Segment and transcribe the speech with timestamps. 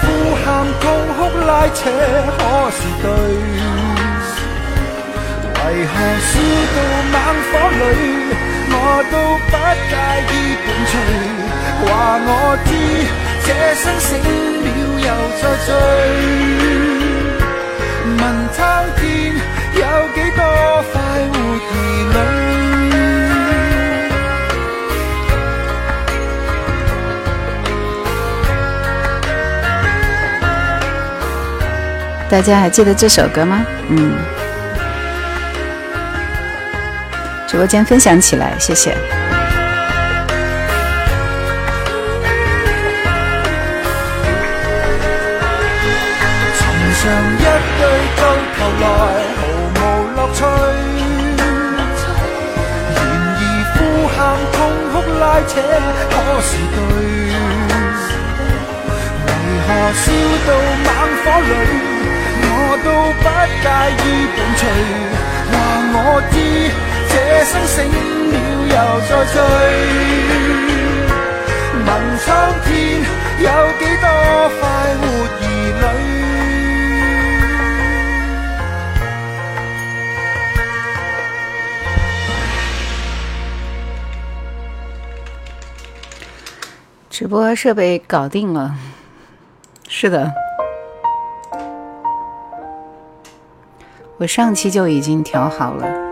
[0.00, 0.04] 呼
[0.44, 0.44] 喊、
[0.80, 0.82] 痛
[1.16, 1.80] 哭、拉扯，
[2.38, 3.06] 可是对？
[5.56, 6.32] 为何烧
[6.74, 6.76] 到
[7.12, 7.16] 猛
[7.48, 7.82] 火里，
[8.70, 8.72] 我
[9.10, 9.14] 都
[9.50, 9.52] 不
[9.88, 9.92] 介
[10.30, 10.32] 意
[10.64, 10.94] 伴随？
[11.80, 11.86] 话
[12.26, 12.28] 我
[12.66, 12.68] 知，
[13.46, 14.08] 这生醒
[14.62, 14.66] 了
[15.00, 15.08] 又
[15.40, 15.68] 再醉。
[18.04, 18.20] 问
[18.52, 18.58] 苍
[18.96, 19.02] 天，
[19.74, 19.82] 有
[20.14, 20.40] 几多
[32.28, 33.64] 大家还记得这首歌吗？
[33.90, 34.12] 嗯，
[37.46, 38.96] 直播间分享起来，谢谢。
[46.58, 46.66] 寻
[47.00, 47.02] 常
[47.38, 47.44] 一
[47.78, 47.82] 对
[48.16, 48.20] 到
[48.56, 48.84] 头来
[49.36, 49.80] 毫无
[50.16, 50.38] 乐趣，
[52.94, 52.98] 然
[53.30, 53.38] 而
[53.74, 54.18] 呼喊、
[54.52, 54.56] 痛
[54.90, 55.52] 哭、拉扯，
[56.10, 56.76] 可是对？
[59.24, 59.28] 为
[59.66, 60.04] 何烧
[60.46, 60.48] 到
[60.84, 60.88] 猛
[61.22, 61.93] 火里？
[62.84, 63.24] 都不
[63.62, 64.04] 介意
[64.36, 64.62] 伴随，
[65.50, 65.52] 话
[65.94, 65.96] 我
[66.30, 66.34] 知，
[67.08, 67.12] 这
[67.46, 67.76] 生醒
[68.30, 68.34] 了
[68.68, 68.74] 又
[69.08, 69.34] 再醉。
[71.86, 72.24] 问苍
[72.64, 72.68] 天，
[73.40, 74.06] 有几多
[74.60, 74.62] 快
[75.00, 75.02] 活
[75.40, 75.42] 儿
[75.80, 75.92] 女？
[87.10, 88.74] 直播设备搞定了，
[89.88, 90.43] 是的。
[94.16, 96.04] 我上期就已经调好了。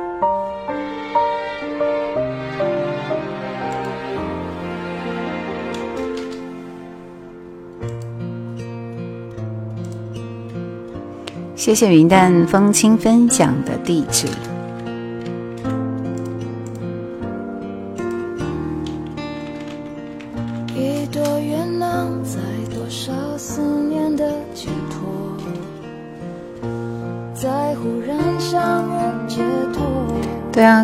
[11.55, 14.27] 谢谢云淡风轻分享的地址。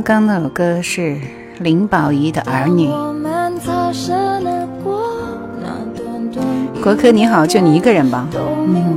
[0.08, 1.18] 刚那首歌是
[1.58, 2.88] 林保怡的儿女。
[6.82, 8.26] 国科你好，就你一个人吧。
[8.32, 8.96] 嗯。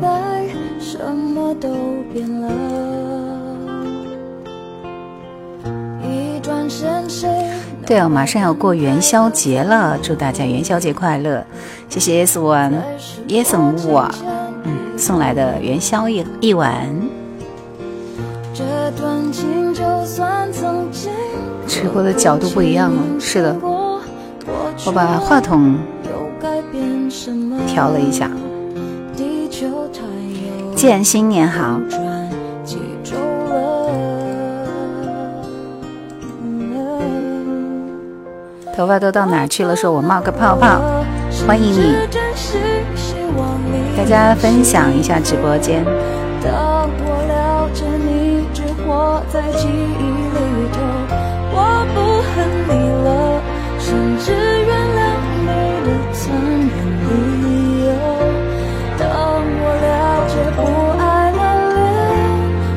[7.85, 11.45] 对哦，马上要过元宵节了，祝大家元宵节快乐！
[11.89, 12.75] 谢谢 S One
[13.27, 14.13] Yes One，
[14.63, 16.87] 嗯，送来的元宵一一碗。
[21.67, 23.55] 直播的角度不一样了，是的，
[24.85, 25.75] 我把话筒
[27.67, 28.29] 调了一下。
[30.75, 31.79] 见新年好，
[38.75, 39.75] 头发都到哪去了？
[39.75, 40.81] 说我冒个泡泡，
[41.47, 41.95] 欢迎你，
[43.95, 45.85] 大家分享一下直播间。
[49.41, 50.37] 在记忆里
[50.71, 50.77] 头，
[51.51, 51.57] 我
[51.95, 51.97] 不
[52.29, 52.31] 恨
[52.67, 52.71] 你
[53.01, 53.09] 了，
[53.79, 55.01] 甚至原谅
[55.41, 55.49] 你
[55.83, 56.69] 的残忍
[57.01, 57.09] 理
[57.87, 57.89] 由。
[58.99, 59.03] 当
[59.57, 59.89] 我了
[60.29, 60.61] 解不
[61.01, 61.41] 爱了，
[61.73, 61.81] 连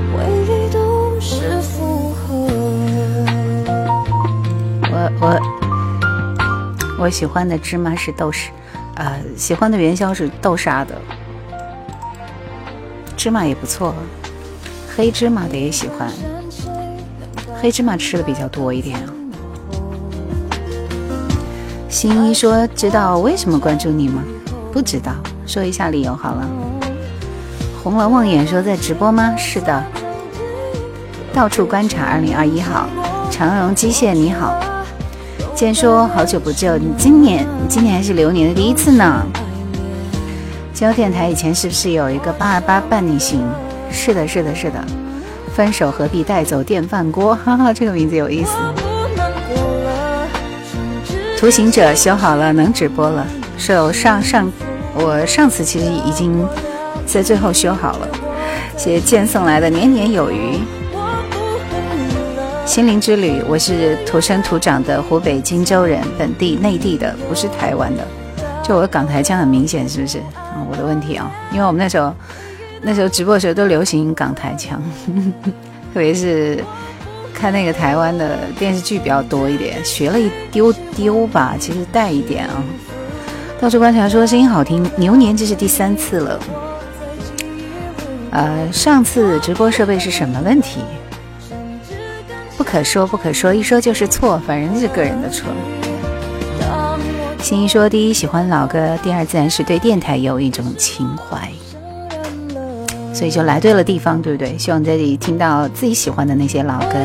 [0.09, 0.17] 回
[0.49, 2.25] 忆都是负荷。
[4.91, 5.23] 我我
[6.99, 8.51] 我喜欢的芝麻是豆沙，
[8.95, 10.99] 呃，喜欢的元宵是豆沙的，
[13.19, 13.95] 芝麻也不错，
[14.97, 16.09] 黑芝麻的也喜欢。
[17.65, 19.01] 黑芝麻吃的比较多一点。
[21.89, 24.23] 新一说：“知道为什么关注你吗？”
[24.71, 25.13] 不知道，
[25.47, 26.47] 说一下理由好了。
[27.83, 29.83] 红楼梦魇说：“在直播吗？”是的。
[31.33, 32.87] 到处观察，二零二一号。
[33.31, 34.63] 长荣机械你好。
[35.55, 39.25] 见说好久不见，你今年今年还是流年的第一次呢。
[40.75, 43.43] 交电台以前是不是有一个八二八伴你行？
[43.91, 44.85] 是的，是的，是的。
[45.55, 47.33] 分手何必带走电饭锅？
[47.47, 48.51] 哈哈，这个名字有意思。
[51.39, 53.25] 图形者修好了，能直播了。
[53.57, 54.51] 是上上，
[54.95, 56.45] 我上次其实已经
[57.07, 58.09] 在最后修好了。
[58.77, 60.59] 谢谢剑送来的年年有余。
[62.67, 68.03] 心灵之旅，我是土生土长的湖北荆州人，本地内地的，不是台湾的。
[68.63, 70.19] 就我港台腔很明显，是不是？
[70.35, 72.13] 啊，我的问题啊，因为我们那时候。
[72.85, 74.81] 那时候直播的时候都流行港台腔，
[75.95, 76.63] 特别是
[77.33, 82.63] 看那个台湾的电视剧比较多一点，学了一丢丢吧，其实带一点啊。
[83.61, 86.41] 到处观察说声音好听，牛年这是第三次了。
[88.31, 90.81] 呃，上次直播设备是什么问题？
[92.59, 95.49] 不可说，不可说，一说就是错，反正是个人的错。
[97.41, 101.51] 心怡说：第一喜欢老歌，第二自然是对电台有一种情怀。
[103.15, 104.59] 所以就来对了地方，对不对？
[104.59, 106.97] 希望在这里听到自己喜欢的那些老歌。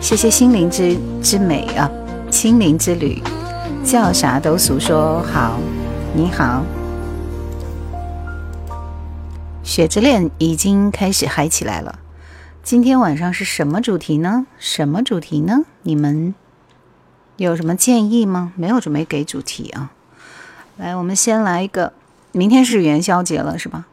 [0.00, 1.90] 谢谢心灵之之美啊，
[2.30, 3.22] 心灵之旅，
[3.84, 5.58] 叫啥都俗说好，
[6.14, 6.64] 你好。
[9.62, 11.98] 雪之恋已经开始嗨起来了。
[12.62, 14.46] 今天晚上是什么主题呢？
[14.58, 15.64] 什么主题呢？
[15.82, 16.34] 你们
[17.36, 18.54] 有什么建议吗？
[18.56, 19.92] 没有准备给主题啊。
[20.78, 21.92] 来，我们先来一个。
[22.32, 23.86] 明天是元宵节了，是吧？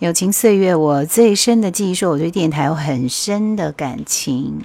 [0.00, 4.62] 友情岁月，我最深的记忆，说我对电台有很深的感情。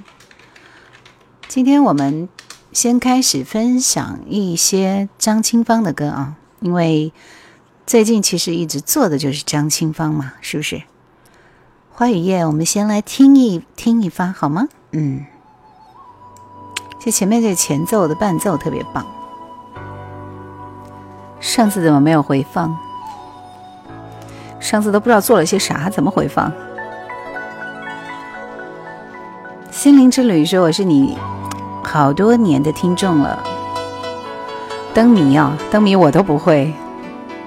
[1.49, 2.29] 今天我们
[2.71, 7.11] 先开始分享一些张清芳的歌啊，因为
[7.85, 10.83] 最近其实一直做的就是张清芳嘛，是不是？
[11.91, 14.69] 花雨夜，我们先来听一听一发好吗？
[14.91, 15.25] 嗯，
[16.97, 19.05] 这前面这前奏的伴奏特别棒，
[21.41, 22.73] 上次怎么没有回放？
[24.65, 26.51] 上次都不知道做了些啥，怎么回放？
[29.69, 31.15] 心灵之旅说我是你
[31.83, 33.37] 好多年的听众了，
[34.91, 36.73] 灯谜啊，灯谜我都不会。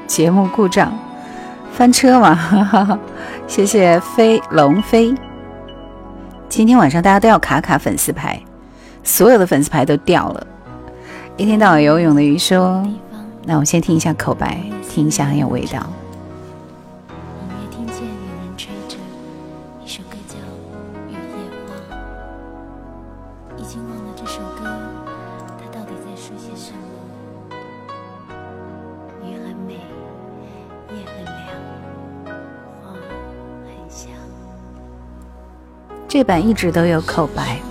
[0.06, 0.96] 节目故障，
[1.72, 2.36] 翻车嘛？
[2.36, 2.98] 哈 哈
[3.48, 5.12] 谢谢飞龙飞。
[6.48, 8.40] 今天晚上大家都要卡卡粉丝牌，
[9.02, 10.46] 所有的粉丝牌都掉了。
[11.36, 12.80] 一天到晚游泳的鱼说
[13.44, 14.56] ：“那我先听一下口白，
[14.88, 15.84] 听一下很有味道。”
[36.08, 37.67] 这版一直都有口白。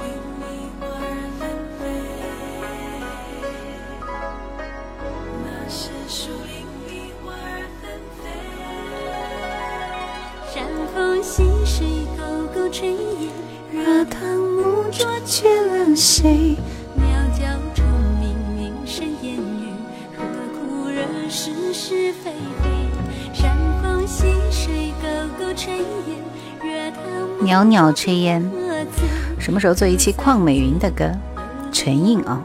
[27.93, 28.43] 炊烟，
[29.39, 31.11] 什么时候做一期邝美云的歌？
[31.71, 32.41] 唇印啊！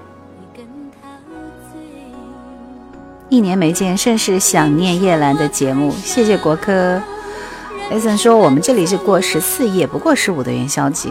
[3.29, 5.93] 一年没见，甚是想念叶兰的节目。
[6.03, 7.01] 谢谢国科。
[7.91, 11.11] 艾森说我们这里是过十四夜，不过十五的元宵节。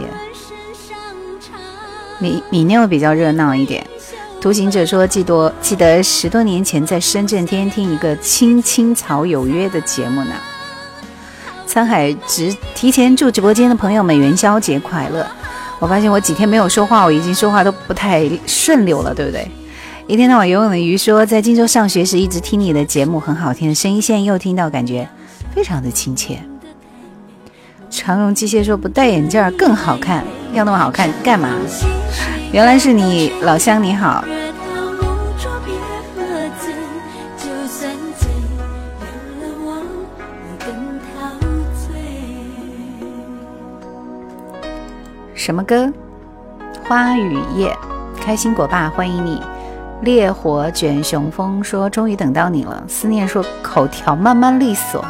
[2.18, 3.84] 米米妞比较热闹一点。
[4.40, 10.34] 独行者说记多记得十多年前在深圳天天听一个青青草有约的节目呢。
[11.72, 15.26] 沧海直提前祝直播间的朋友们元宵节快乐！
[15.78, 19.50] 我发现我几天没有说话，我已经说话都不太顺溜了，对不对？
[20.06, 25.08] 一天到晚游泳的鱼说，在荆州上学时一直听你的节目，很好听的声音，现在又听到，感觉
[25.54, 26.38] 非常的亲切。
[27.88, 31.48] 长荣机械说不戴眼镜更好看，要那么好看干嘛？
[32.52, 34.22] 原来是你，老乡你好。
[45.44, 45.92] 什么歌？
[46.84, 47.76] 花雨夜，
[48.20, 49.42] 开心果爸欢迎你。
[50.02, 55.04] 烈火卷雄风说：“终于等到你了。”思念说：“口条慢慢利索。”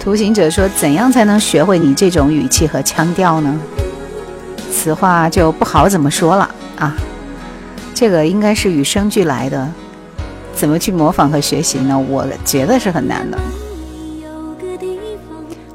[0.00, 3.60] 图形者说：“怎样才能学会你这种语气和腔调呢？”
[4.72, 6.50] 此话就不好怎么说了
[6.80, 6.96] 啊。
[7.94, 9.68] 这个应该是与生俱来的，
[10.52, 11.96] 怎么去模仿和学习呢？
[11.96, 13.38] 我觉得是很难的。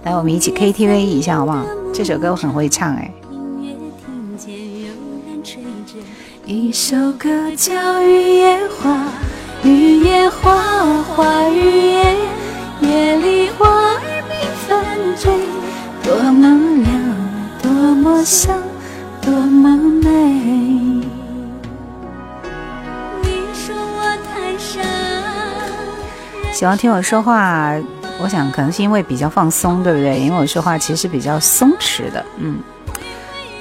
[0.04, 1.64] 来，我们一起 KTV 一下好不好？
[1.94, 3.14] 这首歌我很会唱哎。
[6.44, 9.06] 一首歌叫《雨夜花》，
[9.68, 12.16] 雨夜花，花雨夜，
[12.82, 14.34] 夜里花儿缤
[14.68, 14.84] 纷
[15.16, 15.32] 坠，
[16.04, 16.48] 多么
[16.84, 16.92] 亮，
[17.62, 18.60] 多么香，
[19.22, 20.10] 多么美。
[23.22, 24.82] 你说我太傻。
[26.52, 27.76] 喜欢听我说话。
[28.22, 30.20] 我想可能是因为比较放松，对不对？
[30.20, 32.60] 因为我说话其实比较松弛的，嗯。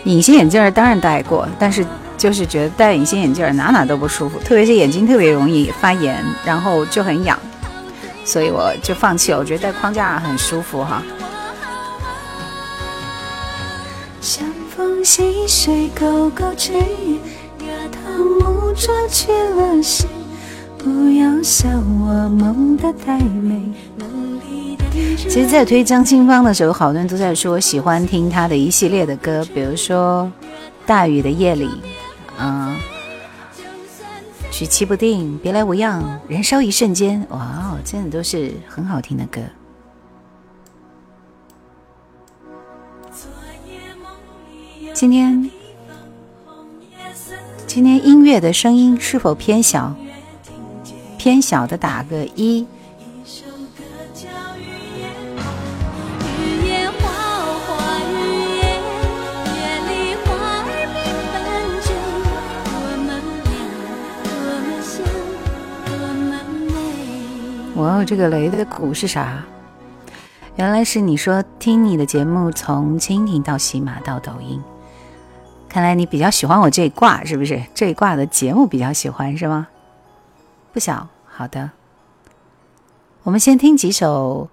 [0.04, 1.86] 隐形眼镜当然戴过，但是
[2.18, 7.38] 就是觉得戴隐形眼镜哪哪都不舒服，特别是眼睛特别容易发炎，然后就很痒。
[8.24, 9.38] 所以我就放弃了。
[9.38, 11.02] 我觉得戴框架很舒服哈。
[14.20, 14.44] 山
[14.76, 16.80] 风细水沟沟吹，
[17.60, 20.06] 月堂木桌去了谁？
[20.82, 23.62] 不要笑我梦的太美。
[25.16, 30.30] 其实，在推张清芳的时候，好多人都在说喜欢听她的一系列的歌，比如说
[30.86, 31.66] 《大雨的夜里》，
[32.38, 32.76] 嗯，
[34.58, 39.40] 《举棋不定》，《别来无恙》，《燃烧一瞬间》，哇哦，真的都是很好听的歌。
[44.92, 45.50] 今天，
[47.66, 49.94] 今天音乐的声音是否偏小？
[51.22, 52.66] 偏小的打个一。
[67.76, 69.44] 哇，这个雷的鼓是啥？
[70.56, 74.60] 原来是你说听你的节目从蜻蜓到喜马到抖音，
[75.68, 77.62] 看来你比较喜欢我这一挂是不是？
[77.72, 79.68] 这一挂的节目比较喜欢是吗？
[80.72, 81.70] 不小，好的。
[83.24, 84.48] 我们先听几首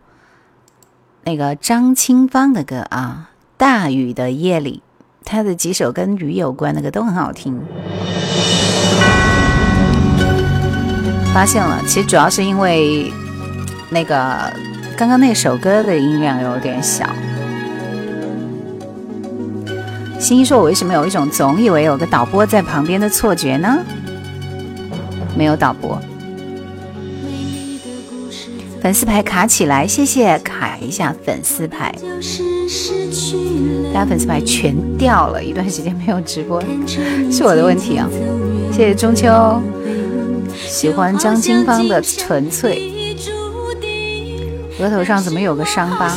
[1.23, 4.83] 那个张清芳的歌啊，《大雨的夜里》，
[5.25, 7.61] 他的几首跟雨有关的歌都很好听。
[11.33, 13.13] 发现了，其实主要是因为
[13.89, 14.51] 那个
[14.97, 17.05] 刚刚那首歌的音量有点小。
[20.19, 23.79] 新一说：“我为什么有一种总以为有个导播在旁边的错觉呢？”
[25.37, 25.99] 没有导播。
[28.81, 31.93] 粉丝牌卡起来，谢谢卡一下粉丝牌。
[33.93, 36.63] 大家粉丝牌全掉了，一段时间没有直播，
[37.31, 38.07] 是我的问题啊！
[38.71, 39.27] 谢谢中秋。
[40.55, 42.89] 喜欢张清芳的纯粹，
[44.79, 46.15] 额头上怎么有个伤疤？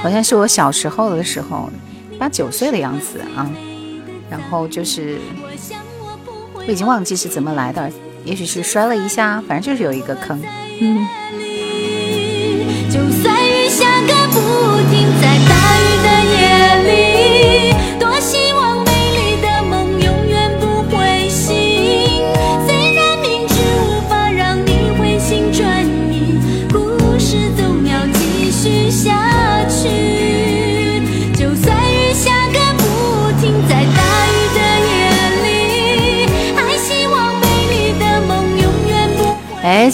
[0.00, 1.70] 好像是我小时候的时候，
[2.18, 3.50] 八九岁的样子啊。
[4.30, 5.18] 然后就是
[6.66, 7.90] 我已经忘记是怎么来的，
[8.24, 10.40] 也许是摔了一下，反正就是有一个坑。
[10.80, 11.06] 嗯。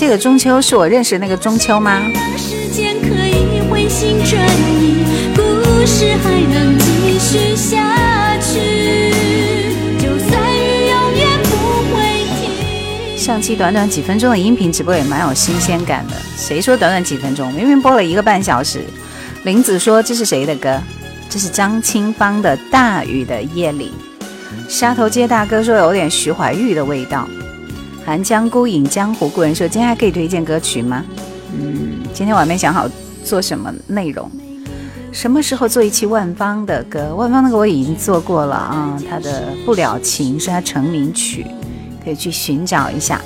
[0.09, 2.01] 这个中秋是我认识那个中秋吗？
[13.19, 16.15] 上期短短几分钟的音频直播也蛮有新鲜感的。
[16.39, 17.53] 谁说短短几分钟？
[17.53, 18.81] 明明播了一个半小时。
[19.43, 20.81] 林子说这是谁的歌？
[21.29, 23.93] 这是张清芳的《大雨的夜里》。
[24.73, 27.29] 沙头街大哥说有点徐怀钰的味道。
[28.09, 31.05] 寒江孤影，江湖故人说：“今天还可以推荐歌曲吗？”
[31.53, 32.89] 嗯，今天我还没想好
[33.23, 34.31] 做什么内容。
[35.13, 37.15] 什么时候做一期万芳的歌？
[37.15, 41.45] 万芳那个我已经做过了啊，他的《不了情》是他成名曲，
[42.03, 43.21] 可以去寻找一下。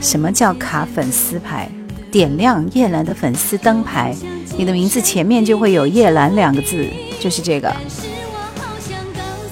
[0.00, 1.70] 什么叫卡粉丝牌？
[2.10, 4.16] 点亮叶兰的粉丝灯牌，
[4.56, 6.86] 你的名字前面就会有叶兰两个字，
[7.20, 7.70] 就是这个，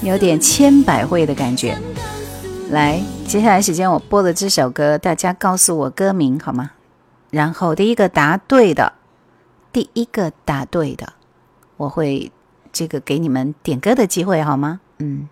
[0.01, 1.77] 有点千百惠的感觉。
[2.71, 2.99] 来，
[3.29, 6.71] 接下来时间我播的这首歌，大家告诉我歌名好吗？
[7.29, 8.93] 然后第一个答对的，
[9.71, 11.13] 第一个答对的，
[11.77, 12.31] 我会
[12.73, 14.79] 这个给你们点歌的机会好吗？
[14.97, 15.29] 嗯，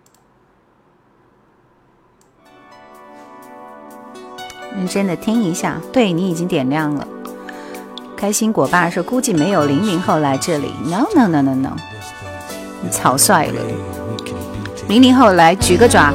[4.75, 7.07] 认真的听一下，对你已经点亮了。
[8.15, 11.75] 开心果爸说估计没有零零后来这里，no no no no no，
[12.83, 13.59] 你草率了，
[14.87, 16.13] 零零后来举个爪。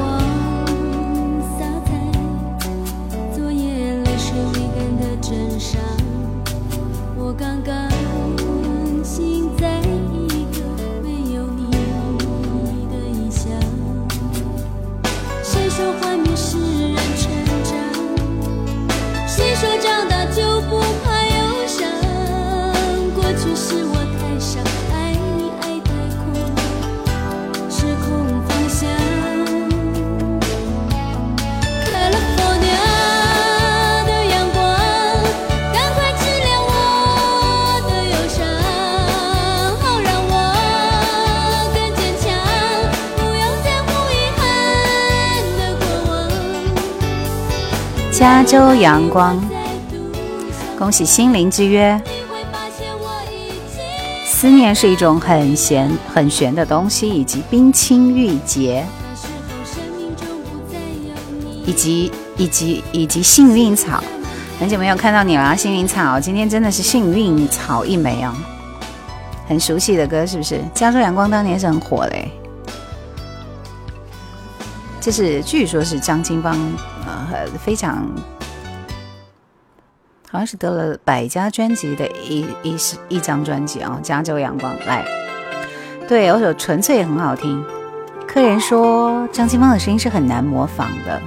[48.53, 49.43] 加州阳光，
[50.77, 51.99] 恭喜心灵之约。
[54.27, 58.85] 思念是一种很玄很玄的东西，以及冰清玉洁，
[61.65, 64.03] 以及以及以及幸运草。
[64.59, 68.31] 很久没有看到你了，幸运草，今天真的是幸运草一枚哦！
[69.47, 70.61] 很熟悉的歌是不是？
[70.75, 72.31] 加州阳光当年是很火嘞。
[75.01, 76.55] 这是据说是张清芳
[76.95, 78.07] 呃非常。
[80.33, 82.75] 好像是得了百家专辑的一一
[83.07, 85.05] 一张专辑啊，《加州阳光》来，
[86.07, 87.63] 对，有首《纯粹也》很好听。
[88.27, 91.21] 客人说张清芳的声音是很难模仿的。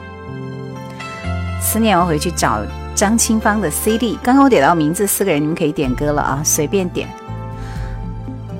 [1.60, 2.62] 思念，我回去找
[2.96, 4.18] 张清芳的 CD。
[4.24, 7.08] 刚刚我点到名字，四个人你们可以点歌了啊，随便点。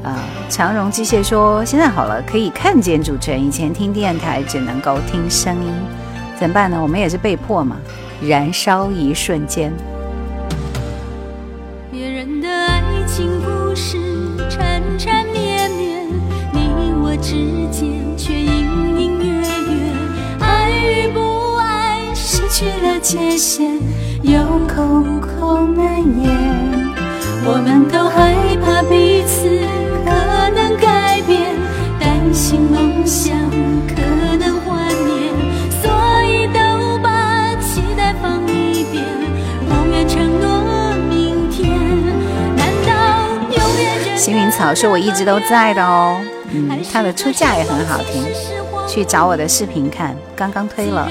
[0.05, 0.17] 啊，
[0.49, 5.73] 长荣机械说现在好了，可以看见主持人，以前听电台只能够听声音，
[6.38, 6.81] 怎么办呢？
[6.81, 7.76] 我们也是被迫嘛。
[8.23, 9.73] 燃烧一瞬间。
[17.16, 17.32] 之
[17.70, 19.92] 间却隐隐约约，
[20.40, 23.78] 爱与不爱失去了界限，
[24.23, 26.30] 又口口难言。
[27.44, 29.49] 我们都害怕彼此
[30.04, 30.11] 可
[30.50, 31.40] 能改变，
[31.99, 33.32] 担心梦想
[33.88, 34.02] 可
[34.37, 35.32] 能幻灭，
[35.80, 35.90] 所
[36.25, 39.04] 以都把期待放一边，
[39.68, 41.78] 不愿承诺明天。
[42.56, 42.90] 难道
[43.56, 44.16] 永远？
[44.18, 46.20] 幸运草是我一直都在的哦。
[46.56, 48.25] 嗯，他的出嫁也很好听，
[48.88, 51.06] 去找我的视频看，刚刚推了。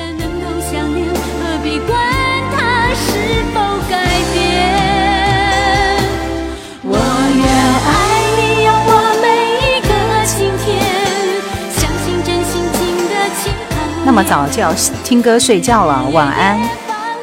[14.04, 14.74] 那么早就要
[15.04, 16.60] 听歌睡觉了，晚安，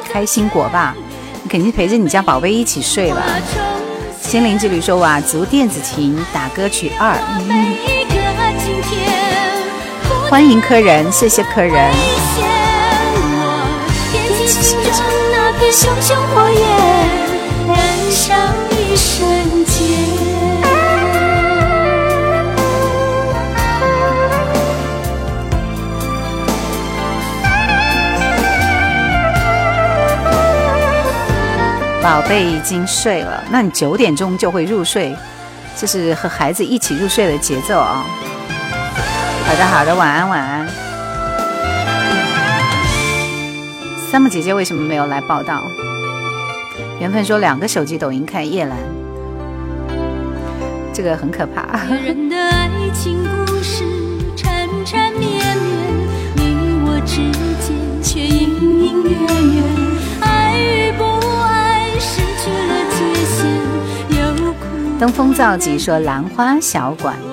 [0.09, 0.95] 开心果吧，
[1.41, 3.21] 你肯定陪着你家宝贝一起睡了。
[4.21, 7.13] 心灵之旅说哇，足电子琴打歌曲二。
[10.33, 11.93] 欢迎客人，谢谢客人。
[32.01, 35.15] 宝贝已经睡了，那你九点钟就会入睡，
[35.77, 38.03] 这是和孩子一起入睡的节奏啊。
[39.45, 40.67] 好的，好的，晚安，晚安。
[44.09, 45.63] 三木姐姐为什么没有来报道？
[46.99, 48.77] 缘分说两个手机抖音看叶兰，
[50.93, 51.79] 这个很可怕。
[64.99, 67.32] 登峰造极说兰花小馆。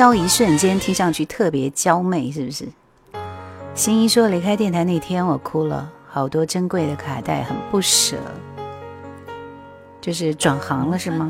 [0.00, 2.64] 烧一瞬间，听上去特别娇媚，是不是？
[3.74, 8.16] 新一说离开电台那天，我哭了，好多珍贵的卡带，很不舍。
[10.00, 11.28] 就是转行了是吗？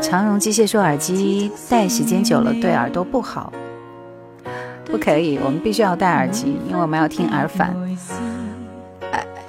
[0.00, 3.52] 长荣机械说耳机戴时间久了对耳朵不好，
[4.84, 7.74] 不可以，我们必须要戴耳机，因为我们要听耳返。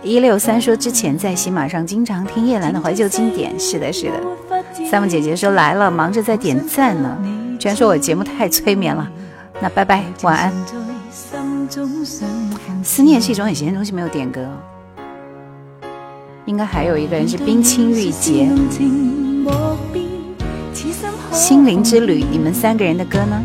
[0.02, 4.20] 一六三说之前在喜马上经常听叶兰的怀旧经典，是的，是的。
[4.86, 7.18] 三木姐姐说来了，忙着在点赞呢，
[7.60, 9.10] 居然说我节目太催眠了，
[9.60, 10.54] 那拜拜，晚安。
[12.84, 14.48] 思念是一种很咸的东西，没有点歌，
[16.46, 18.50] 应该还有一个人是冰清玉洁。
[21.32, 23.44] 心灵之旅，你们三个人的歌呢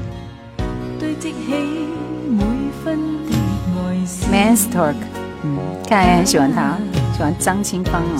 [4.33, 4.95] ？Man's Talk，
[5.43, 6.79] 嗯，看来很喜欢他，
[7.15, 8.17] 喜欢张清芳啊。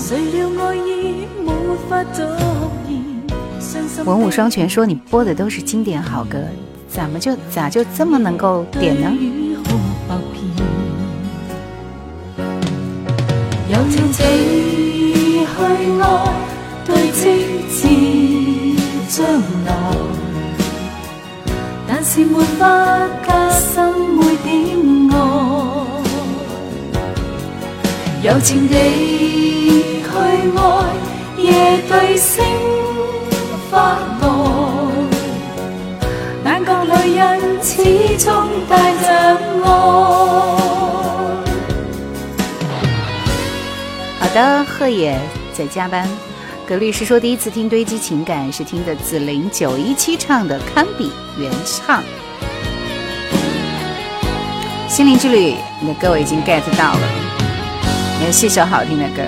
[4.05, 6.39] 文武双全说你播的都是经典好歌，
[6.89, 9.11] 怎么就咋就这么能够点呢？
[21.87, 22.67] 但是没法
[23.27, 24.53] 加深每点
[25.11, 25.15] 爱，
[28.23, 28.75] 柔情地
[30.03, 30.05] 去
[30.57, 30.59] 爱，
[31.39, 32.45] 夜对星
[33.75, 34.29] 发呆，
[36.45, 37.73] 眼角里人始
[38.25, 39.09] 终带着
[39.65, 39.67] 爱。
[44.21, 45.19] 好的，贺野
[45.53, 46.09] 在加班。
[46.69, 52.01] 葛律师说，第一次听堆积情感是听的紫菱九一七唱的《堪比》原唱。
[54.89, 57.01] 心灵之旅，你的歌我已经 get 到了，
[58.23, 59.23] 也是首好听的歌。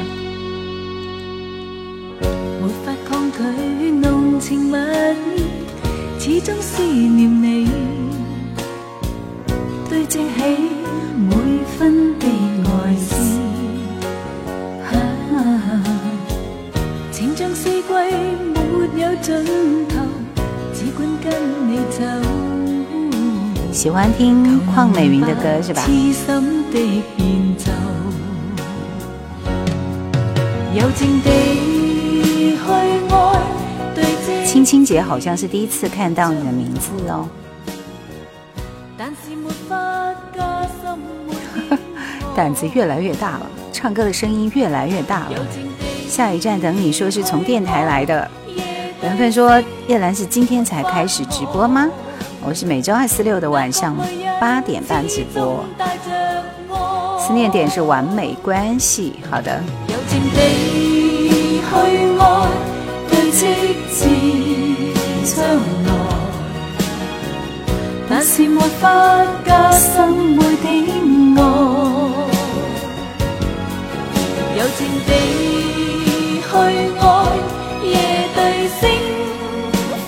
[6.36, 7.66] 始终思念你
[9.88, 10.44] 堆积起
[11.16, 11.34] 每
[11.78, 12.26] 分的
[12.62, 13.40] 爱思
[14.84, 14.92] 啊
[15.32, 15.34] 啊
[15.66, 15.72] 啊
[17.54, 19.96] 四季没有尽头
[20.74, 21.32] 只管跟
[21.70, 22.04] 你走
[23.72, 25.80] 喜欢听邝美云的歌是吧？
[25.86, 27.72] 痴心的变奏
[30.74, 31.30] 友情地
[32.52, 32.58] 去
[33.08, 33.55] 爱。
[34.56, 37.28] 青青姐好像是第一次看到你的名字哦。
[42.34, 45.46] 胆子越来越大了，唱歌的声音越来越大了。
[46.08, 48.26] 下一站等你说是从电台来的。
[49.02, 51.86] 缘分说叶兰是今天才开始直播吗？
[52.42, 53.94] 我是每周二、四、六的晚上
[54.40, 55.62] 八点半直播。
[57.18, 59.62] 思念点是完美关系，好的。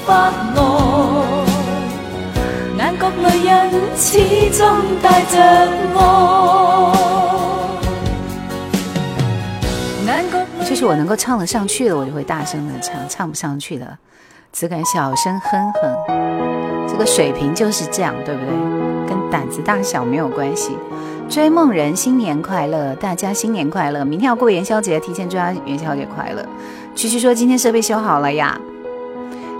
[0.07, 0.62] 发呆，
[2.79, 3.48] 眼角里人
[3.94, 4.09] 始
[4.57, 4.64] 终
[5.03, 5.37] 带着
[5.94, 6.01] 爱。
[10.66, 13.98] 就是我能够唱得上去的，我就会大声的唱；唱不上去的，
[14.59, 16.88] 只敢小声哼哼。
[16.88, 18.51] 这个水平就是这样，对不对？
[19.09, 20.77] 跟胆子大小没有关系。
[21.29, 22.92] 追梦人，新年快乐！
[22.97, 24.05] 大家新年快乐！
[24.05, 26.44] 明天要过元宵节，提前祝大家元宵节快乐。
[26.97, 28.61] 曲曲说今天设备修好了呀。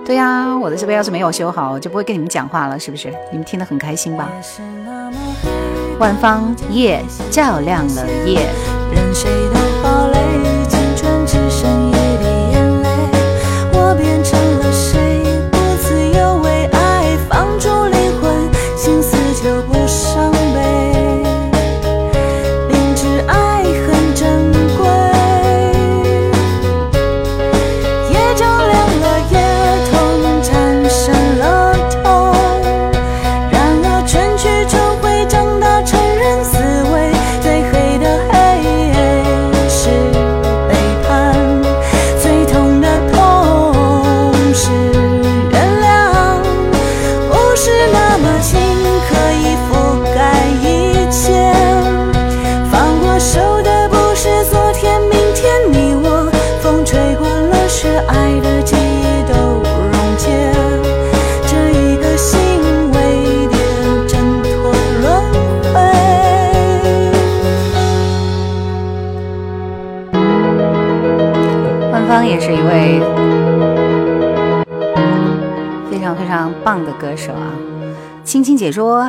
[0.04, 3.08] 对呀，我的设备要是没有修好，我就不会跟你们讲话了，是不是？
[3.30, 4.28] 你们听得很开心吧？
[6.00, 8.40] 万方夜照亮了夜。
[9.14, 9.28] 是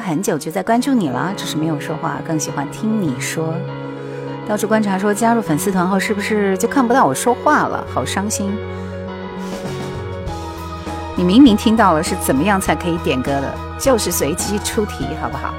[0.09, 3.53] 很久就在关注你了，只是没有说话，更喜欢听你说。
[4.47, 7.85] 到处观察说加入粉丝团后是不是就看不到我说话了？
[7.93, 8.51] 好伤心！
[11.15, 13.53] 你明明听到了，是怎么样才可以点歌的？
[13.79, 15.53] 就是随机出题，好不好？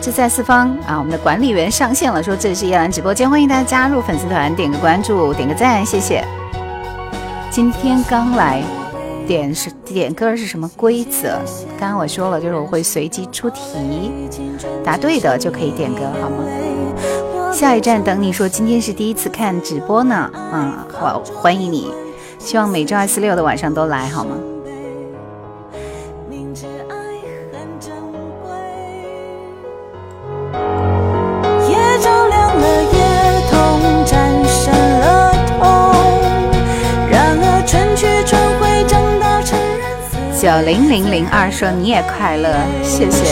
[0.00, 6.24] 自在四方啊，我们的管理员上线了，说这里是叶兰直播间，欢迎大家加入粉丝团，点个关注，点个赞，谢谢。
[7.50, 8.62] 今天刚来，
[9.28, 11.38] 点是点歌是什么规则？
[11.78, 14.10] 刚刚我说了，就是我会随机出题，
[14.82, 17.52] 答对的就可以点歌，好吗？
[17.52, 21.92] 下一站等你说，今天是第一次看直播呢，啊，好，欢迎你，
[22.38, 24.34] 希望每周二、四、六的晚上都来，好吗？
[40.62, 43.24] 零零零二说你也快乐，谢谢。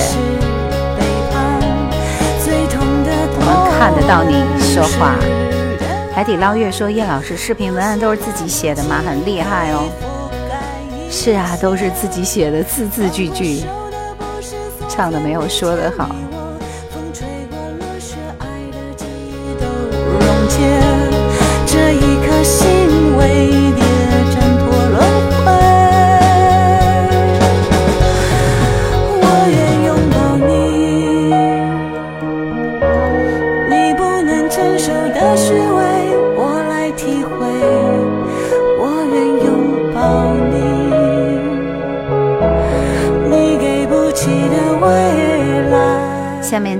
[3.38, 5.14] 我们看得到你说话。
[6.14, 9.02] 海底捞月说叶老师视频文案都是自己写的吗？
[9.06, 9.88] 很厉害哦。
[11.10, 13.64] 是啊，都是自己写的，字字句句，
[14.88, 16.08] 唱的没有说的好。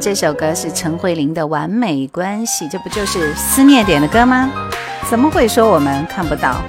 [0.07, 4.49] 这首歌是陈慧琳的《完美关系》，这不就是思念点的歌吗？
[5.11, 6.63] 怎么会说我们看不到？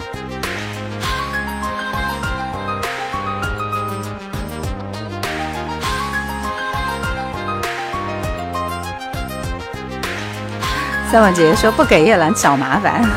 [11.11, 13.07] 三婉姐姐说不给叶兰找麻烦。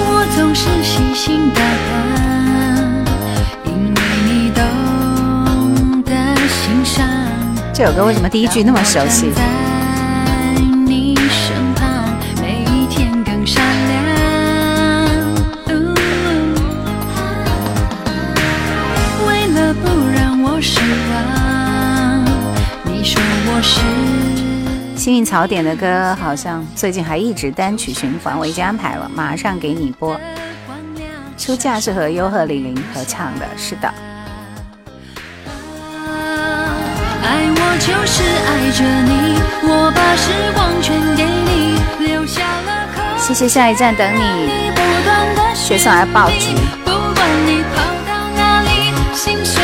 [0.00, 1.52] 我总是细心。
[7.80, 9.32] 这首歌为什么第一句那么熟悉？
[24.94, 30.20] 幸运草点的歌好像最近还一直单曲循环，我已经安排了，马上给你播。
[31.38, 33.90] 出嫁是和优和李玲合唱的，是的。
[37.72, 44.72] 我就是爱着你，我把时光全给你，留下了谢谢下一站等你，
[45.54, 46.50] 学送来爆竹。
[46.84, 49.62] 不管你跑到哪里，心随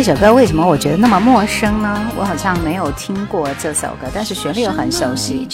[0.00, 2.08] 这首歌为什么我觉得那么陌生呢？
[2.16, 5.48] 我好像没有听过这首歌，但是旋律又很熟悉，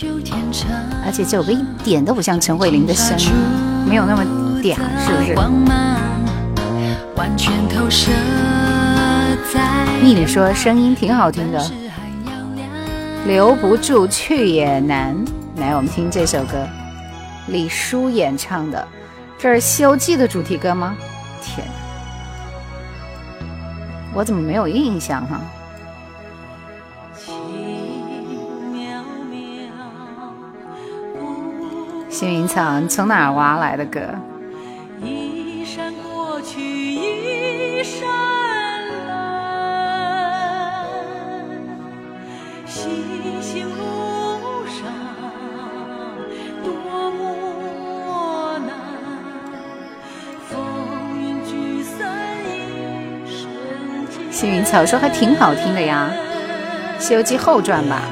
[1.02, 3.30] 而且这首歌一点都不像陈慧琳的声音，
[3.88, 4.22] 没有那么
[4.62, 5.22] 嗲，是不
[7.90, 8.10] 是？
[10.02, 11.70] 蜜女说声音挺好听的，
[13.26, 15.16] 留不住去也难。
[15.56, 16.68] 来，我们听这首歌，
[17.46, 18.86] 李舒演唱的，
[19.38, 20.94] 这是《西游记》的主题歌吗？
[21.42, 21.66] 天！
[24.14, 25.40] 我怎么没有印象哈？
[32.08, 34.00] 幸运草，你从哪儿挖来的歌？
[54.34, 56.10] 幸运草说还挺好听的呀，
[57.00, 58.02] 《西游记后传》吧。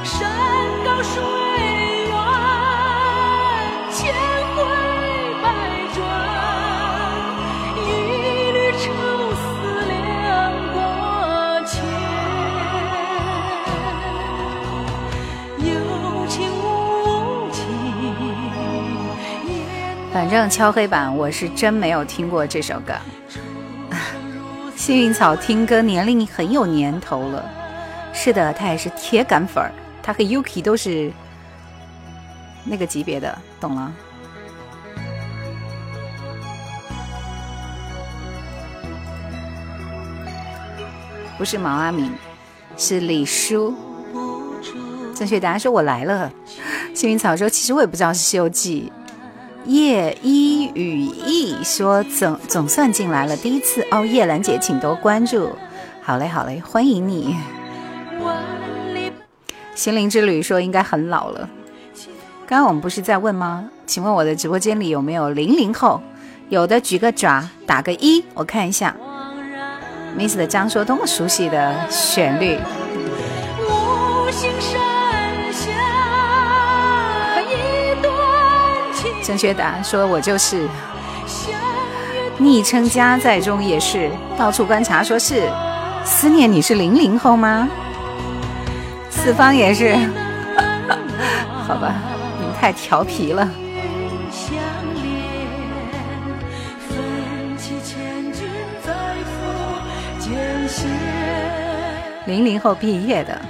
[20.13, 22.95] 反正敲黑板，我是真没有听过这首歌。
[24.83, 27.49] 幸运草听歌年龄很有年头了，
[28.13, 29.71] 是的，他也是铁杆粉儿，
[30.03, 31.13] 他和 Yuki 都是
[32.65, 33.93] 那个级别的，懂了？
[41.39, 42.13] 不是毛阿敏，
[42.77, 43.73] 是李叔。
[45.15, 46.29] 正确答案是我来了。
[46.93, 48.93] 幸运草说，其实我也不知道是《西游记》。
[49.67, 55.51] 叶一羽翼说：“总总算进来了，第一次哦。”叶兰姐，请多关注。
[56.03, 57.37] 好嘞，好嘞，欢迎你。
[59.75, 61.49] 心灵之旅说应该很老了。
[62.47, 63.69] 刚刚我们不是在问吗？
[63.87, 66.01] 请问我的直播间里有没有零零后？
[66.49, 68.95] 有的举个爪，打个一，我看一下。
[70.19, 72.59] Miss 的张说：“多么熟悉的旋律。”
[79.33, 80.69] 正确答案说：“我就是。”
[82.37, 84.11] 昵称加在中也是。
[84.37, 85.51] 到处观察说是。
[86.05, 87.67] 思念你是零零后吗？
[89.09, 89.97] 四方也是。
[91.67, 91.95] 好吧，
[92.39, 93.49] 你们太调皮了。
[102.27, 103.41] 零零后毕业的。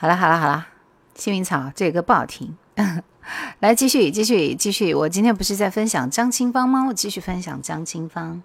[0.00, 0.64] 好了好了好了，
[1.16, 2.56] 幸运草这歌不好听。
[3.58, 6.84] 来继续继续继续，我今天不是在分享张清芳吗？
[6.86, 8.40] 我继续分享张清芳。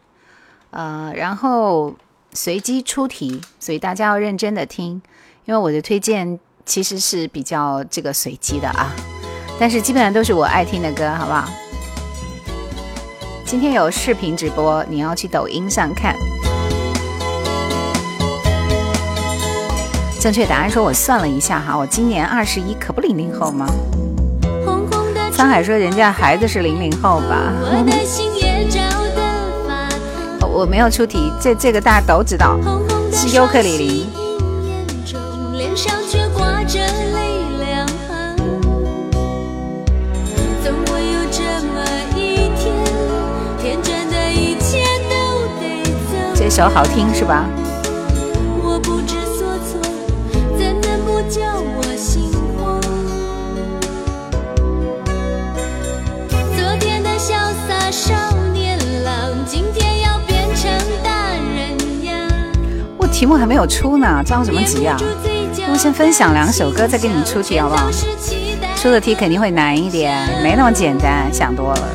[0.72, 1.94] 呃，然后
[2.32, 5.00] 随机出题，所以大家要认真的听，
[5.46, 8.92] 因为我的推荐其实是比较这个随机的啊，
[9.60, 11.48] 但是基本上都是我爱听的歌，好不好？
[13.46, 16.16] 今天有视频直播，你要去抖音上看。
[20.24, 23.68] 正确答案说，我算了一下哈，我今年二十一，可不零零后吗？
[25.36, 27.52] 沧海说人家孩子是零零后吧？
[30.50, 32.58] 我没有出题，这这个大家都知道，
[33.12, 34.08] 是尤克里里。
[46.34, 47.46] 这首好听是吧？
[63.12, 64.98] 题目还没有出呢，着什么急啊？
[65.72, 67.90] 我先分享两首歌，再给你们出题好不好？
[68.76, 71.88] 出的题肯定会难一点，没那么简单，想多了。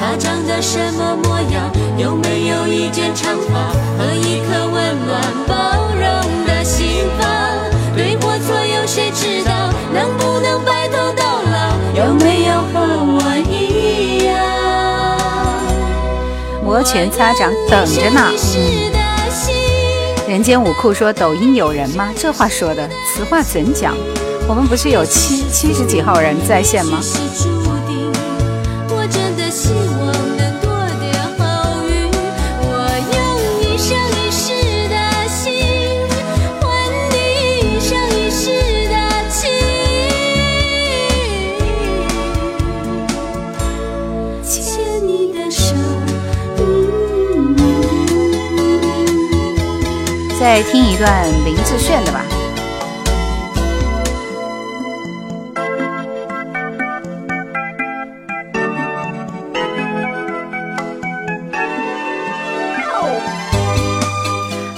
[0.00, 1.70] 他长得什么模样？
[1.98, 7.28] 有没有一卷长发和一颗温暖包容的心房？
[7.94, 9.52] 对或错有谁知道？
[9.92, 12.06] 能不能白头到老？
[12.06, 12.80] 有没有和
[13.11, 13.11] 我
[16.72, 18.32] 摩拳擦掌，等着呢。
[20.26, 23.94] 人间武库说：“抖音有人吗？”这话说的，此话怎讲？
[24.48, 26.98] 我们不是有七七十几号人在线吗？
[50.42, 52.20] 再听一段林志炫的吧。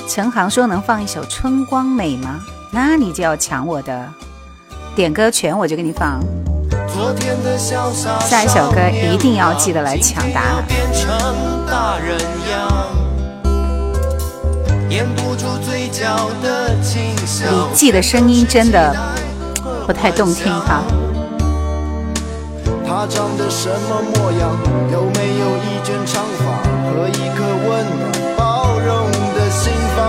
[0.07, 2.39] 陈航说：“能放一首《春光美》吗？
[2.71, 4.07] 那你就要抢我的
[4.95, 6.21] 点歌权，我就给你放。
[8.21, 10.63] 下一首歌一定要记得来抢答
[14.99, 15.07] 案。”
[17.51, 18.95] 李记的声音真的
[19.87, 20.83] 不太动听哈。
[22.87, 24.57] 他长得什么模样？
[24.93, 26.45] 有没有一卷长发
[26.89, 28.03] 和一颗温暖
[28.37, 30.01] 包容的心房？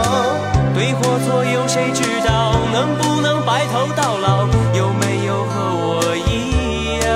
[0.73, 2.53] 对或错有谁知道？
[2.71, 4.45] 能不能白头到老？
[4.73, 7.09] 有没有和我一样？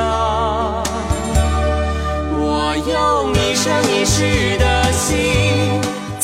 [2.39, 2.91] 我用
[3.35, 4.65] 一生一世的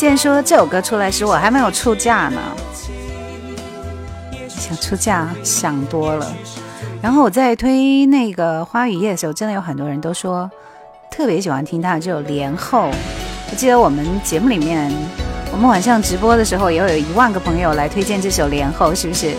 [0.05, 0.09] 心。
[0.09, 2.39] 见说这首歌出来时，我还没有出嫁呢。
[4.47, 6.31] 想出嫁想多了。
[7.01, 10.47] 然后我在推那个《花雨夜》的时候，真的有很多人都说
[11.09, 12.89] 特别喜欢听他的这首《莲后》。
[13.49, 14.93] 我记得我们节目里面，
[15.51, 19.33] 我们晚上直播的时候，也有一万个朋友来推荐这首《莲后》，是不是？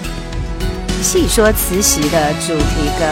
[1.01, 3.07] 细说慈禧的主题歌。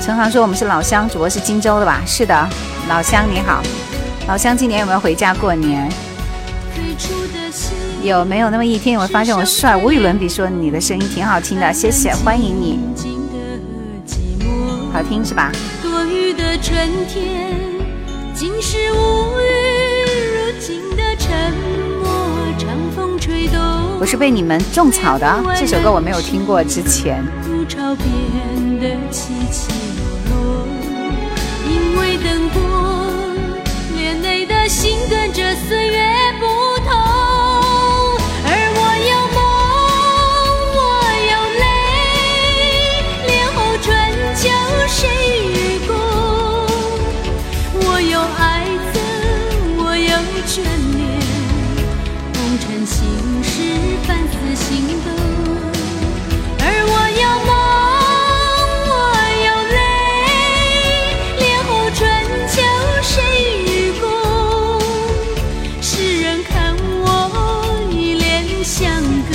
[0.00, 2.00] 陈航说我们是老乡，主播是荆州的吧？
[2.06, 2.48] 是的，
[2.88, 3.60] 老乡你好，
[4.28, 5.90] 老乡今年有没有回家过年？
[8.02, 9.76] 有没有那么一天，你会发现我帅？
[9.76, 10.28] 无与伦比。
[10.28, 12.80] 说你的声音挺好听的，谢谢，欢迎你。
[14.92, 15.52] 好听是吧？
[24.00, 27.22] 我是被你们种草的，这首歌我没有听过之前。
[31.68, 32.60] 因为等过，
[33.96, 36.02] 连累的心跟着岁月
[54.72, 55.06] 心动，
[56.60, 57.52] 而我要梦，
[58.88, 58.90] 我
[59.44, 59.76] 要泪。
[61.40, 62.00] 莲湖春
[62.48, 62.56] 秋
[63.02, 63.12] 谁
[63.66, 64.02] 与共？
[65.82, 65.92] 世
[66.22, 67.04] 人看我
[67.92, 68.80] 一脸相
[69.28, 69.30] 隔，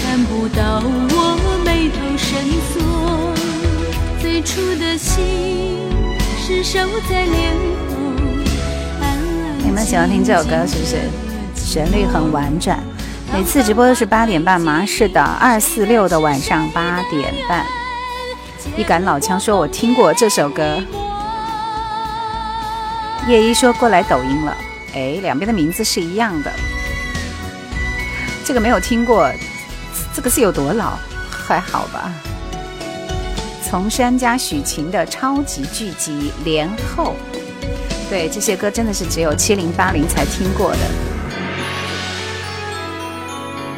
[0.00, 2.30] 看不到我眉头深
[2.72, 2.74] 锁。
[4.20, 5.80] 最初的心
[6.46, 6.78] 是守
[7.10, 7.52] 在脸
[7.88, 7.90] 红。
[9.64, 11.10] 你们喜欢听这首歌是不是？
[11.56, 12.81] 旋律很婉转。
[13.32, 14.84] 每次直播都是八点半吗？
[14.84, 17.64] 是的，二四六的晚上八点半。
[18.76, 20.78] 一杆老枪说：“我听过这首歌。”
[23.26, 24.54] 叶一说：“过来抖音了。”
[24.94, 26.52] 哎，两边的名字是一样的。
[28.44, 29.32] 这个没有听过，
[30.14, 30.98] 这个是有多老？
[31.30, 32.12] 还好吧。
[33.64, 37.16] 丛山加许晴的超级剧集《连后》，
[38.10, 41.11] 对这些歌真的是只有七零八零才听过的。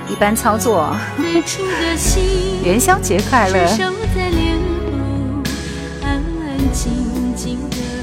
[0.09, 0.95] 一般操作。
[2.65, 3.67] 元宵节快乐。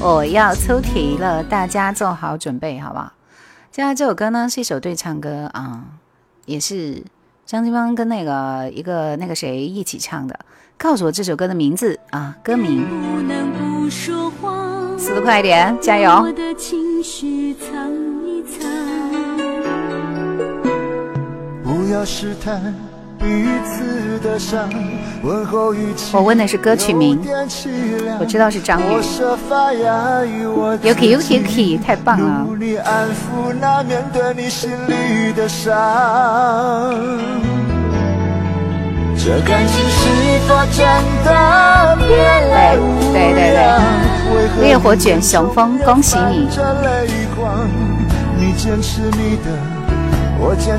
[0.00, 3.12] 我要抽题了，大家做好准备，好不好？
[3.70, 5.84] 接下来这首歌呢是一首对唱歌啊，
[6.44, 7.02] 也是
[7.46, 10.38] 张金芳跟那个一个那个谁一起唱的。
[10.76, 12.84] 告诉我这首歌的名字啊，歌名。
[14.98, 16.22] 速度快一点，加油！
[16.22, 16.28] 不
[21.88, 22.60] 要试探
[23.18, 23.24] 彼
[23.64, 24.68] 此的伤。
[26.12, 27.20] 我问的是歌曲名，
[28.18, 28.84] 我知道是张宇。
[30.82, 32.46] Yuki Yuki Yuki，太棒了！
[43.12, 46.48] 对对对，烈火卷雄风，恭喜你！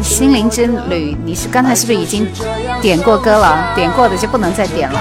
[0.01, 2.27] 心灵之旅，你是刚才是不是已经
[2.81, 3.73] 点过歌了？
[3.75, 4.99] 点过的就不能再点了。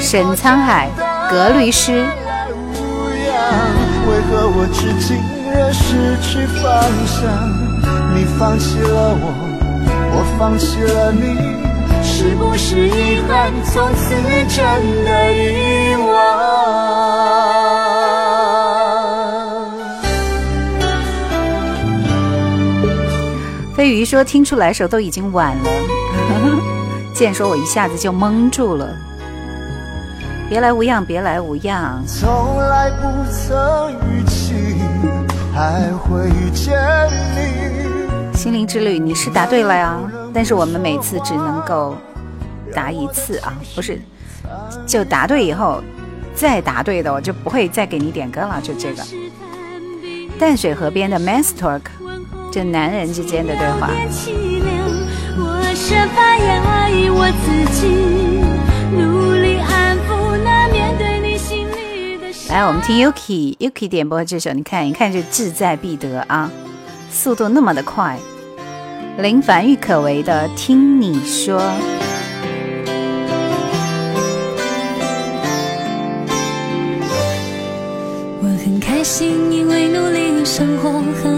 [0.00, 0.88] 沈沧海，
[1.30, 2.04] 格律诗。
[4.06, 5.16] 为何我至今
[5.52, 6.62] 仍失去方
[7.06, 7.18] 向？
[8.14, 9.24] 你放弃了我，
[10.12, 11.36] 我放弃了你，
[12.02, 13.52] 是不是遗憾？
[13.64, 14.14] 从此
[14.48, 14.56] 真
[15.04, 17.17] 的遗忘。
[23.88, 25.70] 飞鱼说：“听出来时候都已经晚了。
[27.14, 28.94] ”剑说：“我一下子就蒙住了。”
[30.46, 31.98] 别来无恙，别来无恙。
[32.06, 34.74] 从来不曾预期
[35.54, 36.76] 还会遇见
[37.34, 38.36] 你。
[38.36, 39.98] 心灵之旅，你是答对了呀，
[40.34, 41.96] 但是我们每次只能够
[42.74, 43.98] 答一次啊，不是，
[44.86, 45.82] 就答对以后
[46.34, 49.02] 再答对的，我就不会再给你点歌了，就这个。
[50.38, 51.80] 淡水河边的 Man's Talk。
[52.50, 53.90] 这男人之间的对话。
[62.48, 66.50] 来，我们听 Yuki Yuki 点播这首，你看一看，就志在必得啊，
[67.10, 68.18] 速度那么的快。
[69.18, 71.60] 林凡郁可唯的《听你说》。
[78.40, 81.37] 我很开心，因为努力生活和你们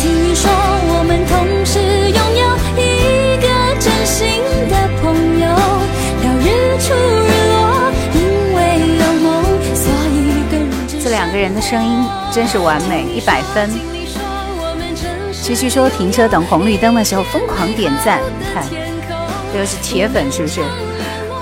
[0.00, 1.78] 听你说，我们同时
[2.10, 2.44] 拥有
[2.76, 3.46] 一个
[3.80, 5.44] 真心的朋友。
[6.22, 6.46] 到日
[6.80, 8.18] 出日落，因
[8.54, 8.58] 为
[8.98, 9.26] 有梦，
[9.74, 10.14] 所以
[10.50, 10.52] 更
[11.02, 13.70] 这两个人的声音真是完美，一百分。
[15.42, 18.20] 继续说，停车等红绿灯的时候疯狂点赞，
[18.54, 18.64] 看，
[19.52, 20.62] 这个是铁粉是不是？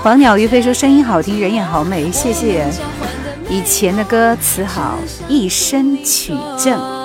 [0.01, 2.65] 黄鸟于飞说声音好听，人也好美，谢谢。
[3.49, 4.97] 以前的歌词好，
[5.29, 7.02] 一身取证。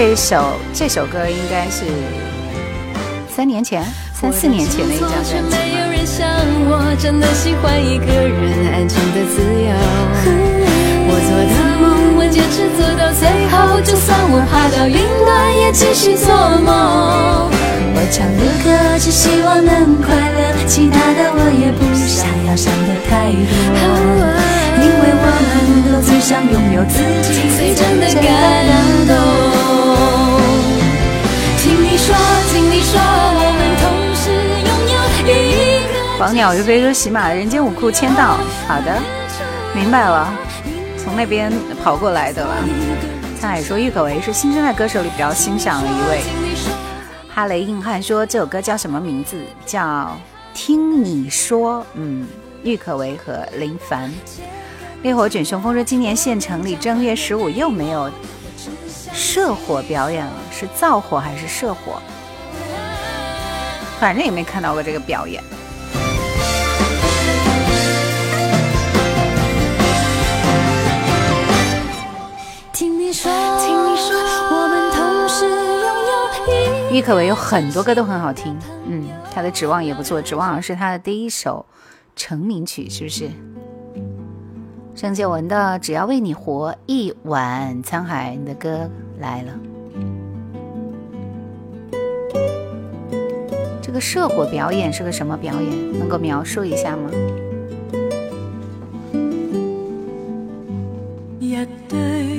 [0.00, 1.82] 这首这首歌应该是
[3.28, 3.82] 三年前、
[4.14, 5.56] 三四年前的一张专辑。
[11.10, 11.50] 我做的
[11.82, 16.32] 梦，我坚持做到最后，就算我爬到云端，也继续做
[16.62, 17.50] 梦。
[17.50, 18.70] 我唱的歌，
[19.00, 23.82] 只希望能快乐，其他的我也不想要想的太多，
[24.80, 25.97] 因为我们。
[36.28, 39.00] 黄鸟于飞说喜马人间五库签到，好的，
[39.74, 40.30] 明白了，
[40.98, 41.50] 从那边
[41.82, 42.54] 跑过来的了。
[43.40, 46.20] 沧海说郁可唯是新生代歌手里比较欣赏的一位。
[47.30, 49.38] 哈雷硬汉说这首歌叫什么名字？
[49.64, 50.14] 叫
[50.52, 51.82] 听你说。
[51.94, 52.28] 嗯，
[52.62, 54.12] 郁可唯和林凡。
[55.00, 58.10] 烈火卷雄风说今年县城里正月十五又没有
[59.14, 62.02] 射火表演了，是造火还是射火？
[63.98, 65.42] 反正也没看到过这个表演。
[76.90, 78.56] 郁可唯有很多歌都很好听，
[78.86, 81.64] 嗯，他的《指望》也不错，《指望》是他的第一首
[82.16, 83.30] 成名曲，是不是？
[84.94, 88.90] 郑秀文的《只要为你活一晚》，沧海，你的歌
[89.20, 89.52] 来了。
[93.80, 95.98] 这个射火表演是个什么表演？
[95.98, 97.10] 能够描述一下吗？
[101.40, 102.37] 日对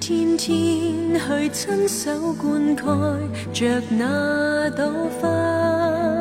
[0.00, 2.84] 天天去亲手灌溉
[3.52, 4.90] 着那朵
[5.20, 5.28] 花。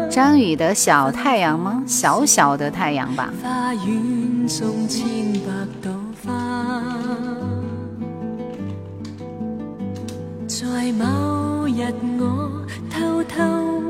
[0.09, 1.83] 张宇的小太阳吗？
[1.87, 3.33] 小小的太阳吧。
[10.47, 11.81] 在某日
[12.19, 13.85] 我偷偷。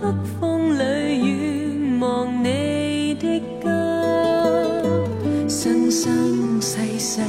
[0.00, 0.06] 北
[0.40, 3.68] 风里望你的家，
[5.46, 7.20] 生生世世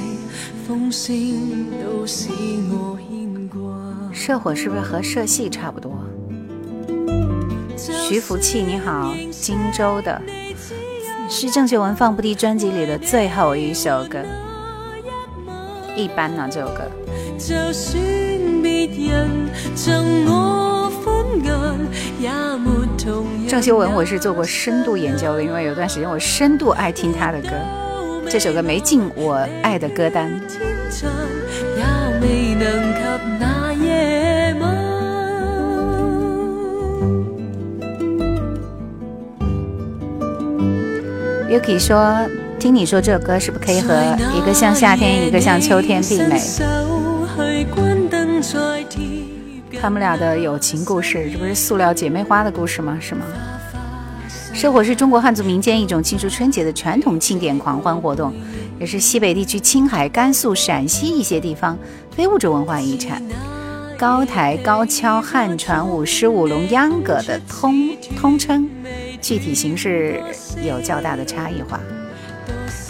[0.67, 1.15] 风声
[1.81, 2.29] 都是
[2.69, 3.59] 我牵挂。
[4.13, 5.91] 射火是不是和社戏差不多？
[7.77, 10.21] 徐福气你好，荆州的，
[11.29, 14.19] 是郑秀文放不低专辑里的最后一首歌。
[15.95, 16.83] 一般呢，这首歌。
[17.37, 18.01] 就算
[18.61, 19.27] 别人
[19.75, 20.91] 赠我
[23.47, 27.49] 郑秀文，我是做过深度研究的，因为有段时间我深度爱听她的歌，
[28.31, 30.31] 这首歌没进我爱的歌单。
[41.49, 42.25] Yuki 说
[42.57, 43.93] ：“听你说这首歌是不是可以和
[44.33, 46.39] 一个像夏天，一个像秋天媲美？”
[49.81, 52.97] 他们俩的友情故事，这不是塑料姐妹花的故事吗？
[53.01, 53.25] 是吗？
[54.61, 58.31] 社火是中国汉族民间一种庆祝春节的传统庆典狂欢活动，
[58.79, 61.75] 也是西北地区青海、甘肃、陕西一些地方
[62.11, 63.19] 非物质文化遗产。
[63.97, 68.69] 高台、高跷、汉传、舞狮、舞龙、秧歌的通通称，
[69.19, 70.21] 具体形式
[70.63, 71.79] 有较大的差异化。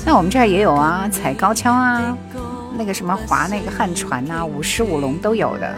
[0.05, 2.17] 那我们这儿也有啊，踩高跷啊，
[2.77, 5.73] 那个什么划那个汉船呐，舞狮、舞龙都有的。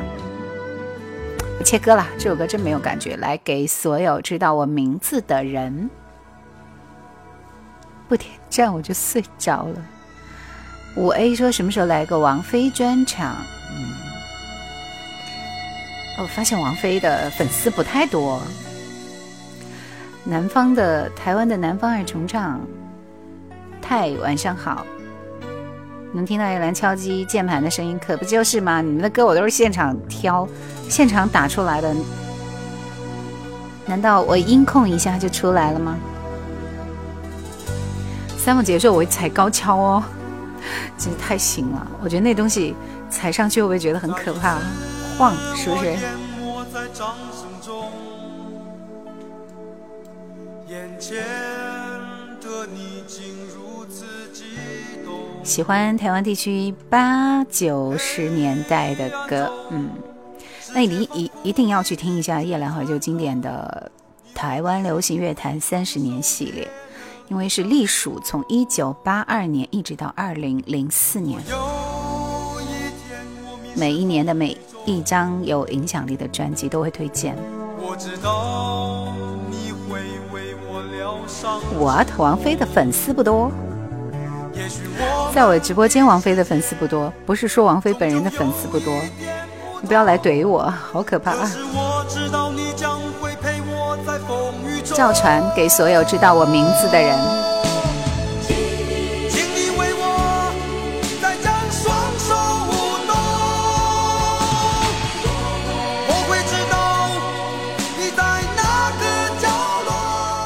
[1.63, 3.15] 切歌了，这首歌真没有感觉。
[3.17, 5.89] 来给所有知道我名字的人，
[8.07, 9.81] 不点赞我就睡着了。
[10.95, 13.35] 五 A 说什么时候来个王菲专场？
[13.71, 13.93] 嗯，
[16.19, 18.41] 我发现王菲的粉丝不太多。
[20.25, 22.61] 南方的台湾的南方二重唱，
[23.81, 24.85] 太晚上好。
[26.13, 28.81] 能听到叶兰敲击键盘的声音，可不就是吗？
[28.81, 30.47] 你们的歌我都是现场挑、
[30.87, 31.93] 现场打出来的，
[33.87, 35.97] 难道我音控一下就出来了吗？
[38.37, 40.03] 三木姐说：“我会踩高跷哦，
[40.99, 41.87] 真的太行了！
[42.03, 42.75] 我觉得那东西
[43.09, 44.59] 踩上去会不会觉得很可怕？
[45.17, 45.95] 晃是不是？”
[50.67, 51.23] 眼前
[52.41, 53.03] 的你
[55.43, 59.89] 喜欢台湾地区八九十年代的歌，嗯，
[60.73, 63.91] 那你一一定要去听一下叶兰怀旧经典的
[64.33, 66.65] 台湾流行乐坛三十年系列，
[67.27, 71.41] 因为是隶属从一九八二年一直到二零零四年，
[73.75, 77.35] 每一年的每一张有影响力的专辑都会推荐。
[81.75, 83.51] 我王菲的粉丝不多。
[85.33, 88.93] 在我直播间，王菲的粉丝不多，不是说王菲本人的粉丝不多，
[89.81, 91.51] 你不要来怼我，好可怕啊！
[94.83, 97.17] 赵传给所有知道我名字的人。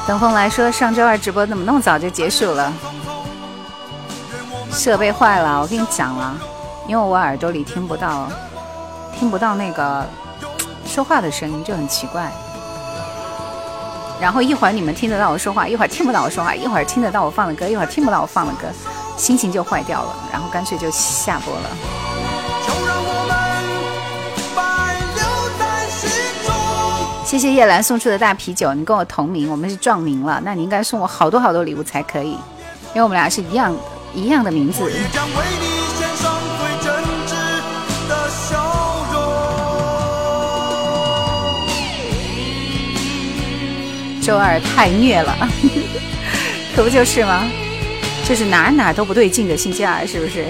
[0.06, 2.72] 等风来说，上周二直播怎么那么早就结束了？
[4.70, 6.34] 设备坏了，我跟你讲了，
[6.86, 8.28] 因为我耳朵里听不到，
[9.18, 10.06] 听不到那个
[10.86, 12.30] 说话的声音，就很奇怪。
[14.20, 18.66] 然后一会儿你们听得到我说话，一会儿听不到我说话，一会儿听得到我放的歌，一会儿听不到我放的歌，
[19.16, 21.68] 心情就坏掉了，然后干脆就下播了。
[27.24, 33.78] 谢谢叶兰送出的大啤酒，你跟我同名，我们是撞名了，那你应该送我好多好多礼物才可以，因为我们俩是一样的
[34.14, 34.82] 一样的名字。
[44.22, 45.48] 周二太虐了，
[46.76, 47.48] 可不就是吗？
[48.28, 50.44] 就是哪哪都不对劲的星期二，是不是？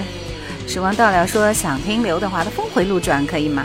[0.67, 3.63] 时光倒流说想听刘德华的《峰回路转》，可以吗？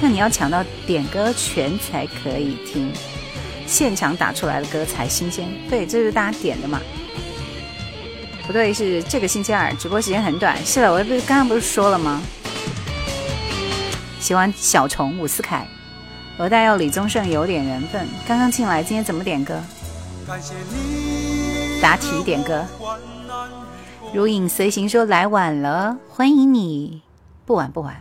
[0.00, 2.92] 那你要抢到点歌权才可以听，
[3.64, 5.48] 现场打出来的歌才新鲜。
[5.70, 6.80] 对，这是大家点的嘛？
[8.46, 10.56] 不对，是这个星期二直播时间很短。
[10.64, 12.22] 是的，我不是刚刚不是说了吗？
[14.20, 15.66] 喜欢小虫伍思凯。
[16.38, 18.06] 罗大佑、李宗盛有点缘分。
[18.26, 19.60] 刚刚进来，今天怎么点歌？
[21.82, 22.64] 答题点歌。
[24.14, 27.02] 如影随形说来晚了，欢迎你，
[27.44, 27.96] 不晚不晚。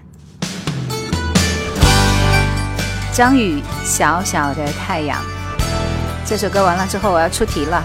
[3.12, 5.20] 张宇小小的太阳，
[6.26, 7.84] 这首歌完了之后我要出题了。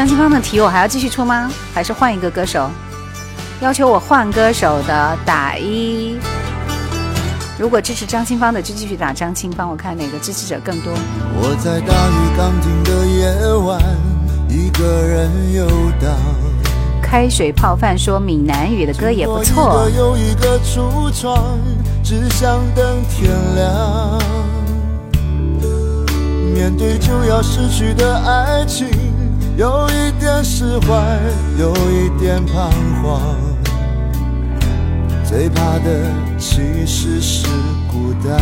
[0.00, 1.52] 张清芳的题我还要继续出吗？
[1.74, 2.70] 还是换一个歌手？
[3.60, 6.16] 要求我换歌手的打一。
[7.58, 9.68] 如果支持张清芳的，就继续打张清芳。
[9.68, 10.90] 我看哪个支持者更多。
[11.34, 13.78] 我在大雨刚停的夜晚，
[14.48, 15.66] 一个人游
[16.00, 16.10] 荡。
[17.02, 19.86] 开水泡饭说闽南语的歌也不错。
[19.94, 21.58] 有一个橱窗，
[22.02, 24.18] 只想等天亮。
[26.54, 28.88] 面对就要失去的爱情，
[29.60, 31.18] 有一点释怀，
[31.58, 32.70] 有一点彷
[33.02, 33.20] 徨。
[35.22, 36.00] 最怕的
[36.38, 37.46] 其实是
[37.86, 38.40] 孤单。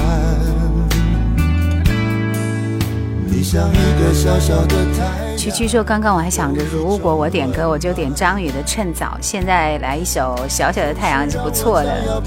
[5.36, 9.06] 区区说：“刚刚我还想着，如果我点歌，我就点张宇的《趁早》。
[9.20, 12.22] 现在来一首《小小的太阳》是不错的。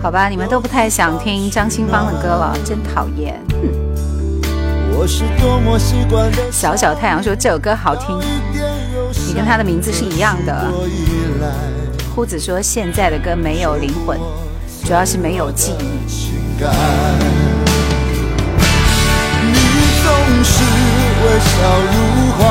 [0.00, 3.38] 好吧，你们都不太想听张清芳的歌了，真讨厌。
[6.50, 8.18] 小小太阳说这首歌好听，
[9.26, 10.72] 你跟他的名字是一样的。”
[12.14, 14.18] 夫子说：“现在的歌没有灵魂，
[14.84, 15.84] 主要是没有记忆。”
[19.40, 19.54] 你
[20.02, 20.10] 总
[20.42, 20.64] 是
[21.22, 21.48] 微笑
[21.86, 21.94] 如
[22.36, 22.42] 花，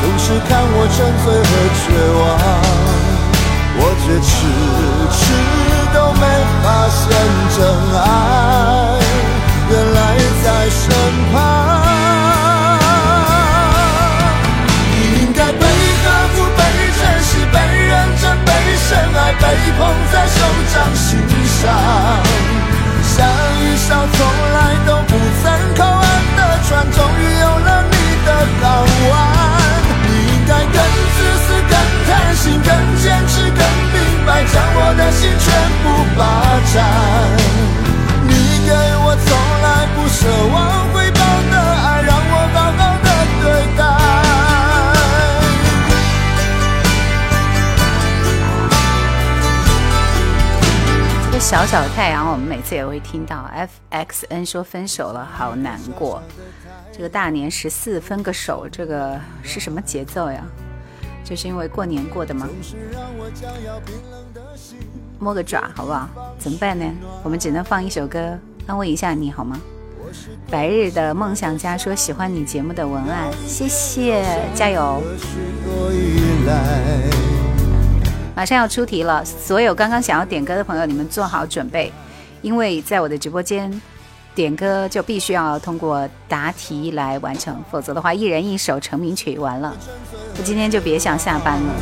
[0.00, 1.82] 总是看我沉醉和绝
[2.14, 2.22] 望，
[3.80, 4.28] 我却迟
[5.12, 5.18] 迟
[5.92, 6.22] 都没
[6.62, 7.02] 发现
[7.56, 7.58] 真
[7.98, 8.06] 爱，
[10.88, 10.92] 身
[11.32, 11.34] 旁。
[14.90, 16.60] 你应该被呵护、被
[16.98, 17.56] 珍惜、被
[17.88, 18.50] 认真、被
[18.88, 19.44] 深爱被
[19.78, 19.80] 捧
[20.12, 20.36] 在手
[20.72, 21.06] 掌心
[21.60, 21.62] 上，
[23.02, 23.16] 像
[23.60, 24.18] 一艘从
[24.54, 25.12] 来都不
[25.42, 25.44] 曾
[25.76, 28.28] 靠岸的船，终于有了你的
[28.60, 28.64] 港
[29.10, 29.12] 湾。
[30.04, 30.76] 你应该更
[31.14, 31.74] 自私、更
[32.06, 32.70] 贪心、更
[33.02, 33.60] 坚持、更
[33.92, 35.46] 明白，将我的心全
[35.82, 35.84] 部
[36.16, 36.20] 霸
[36.72, 37.37] 占。
[51.48, 53.48] 小小的太阳，我们每次也会听到。
[53.54, 56.22] F X N 说分手了，好难过。
[56.92, 60.44] 这个大年十四分个手，这个是什么节奏呀？
[61.24, 62.46] 就是因为过年过的吗？
[65.18, 66.06] 摸个爪好不好？
[66.38, 66.84] 怎么办呢？
[67.22, 69.58] 我们只能放一首歌安慰一下你好吗？
[70.50, 74.22] 白日的梦想家说喜欢你节目的文案，谢谢，
[74.54, 75.02] 加油。
[78.38, 81.92] 马上要出题了，所有刚刚想要点歌的朋友，你们做好准备，
[82.40, 83.68] 因为在我的直播间
[84.32, 89.76] 点歌就必须要通过答题来完成，否则的话一人一首成名曲完了，
[90.36, 91.74] 我今天就别想下班了。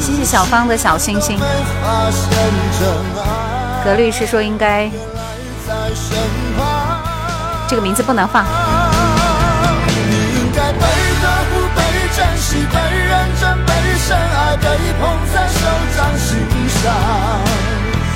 [0.00, 1.40] 谢谢小芳的小星星。
[3.82, 4.90] 格律师说应该
[7.66, 8.44] 这个名字不能放。
[14.08, 15.04] 深爱被捧
[15.34, 15.60] 在手
[15.94, 16.40] 掌心
[16.80, 16.82] 上，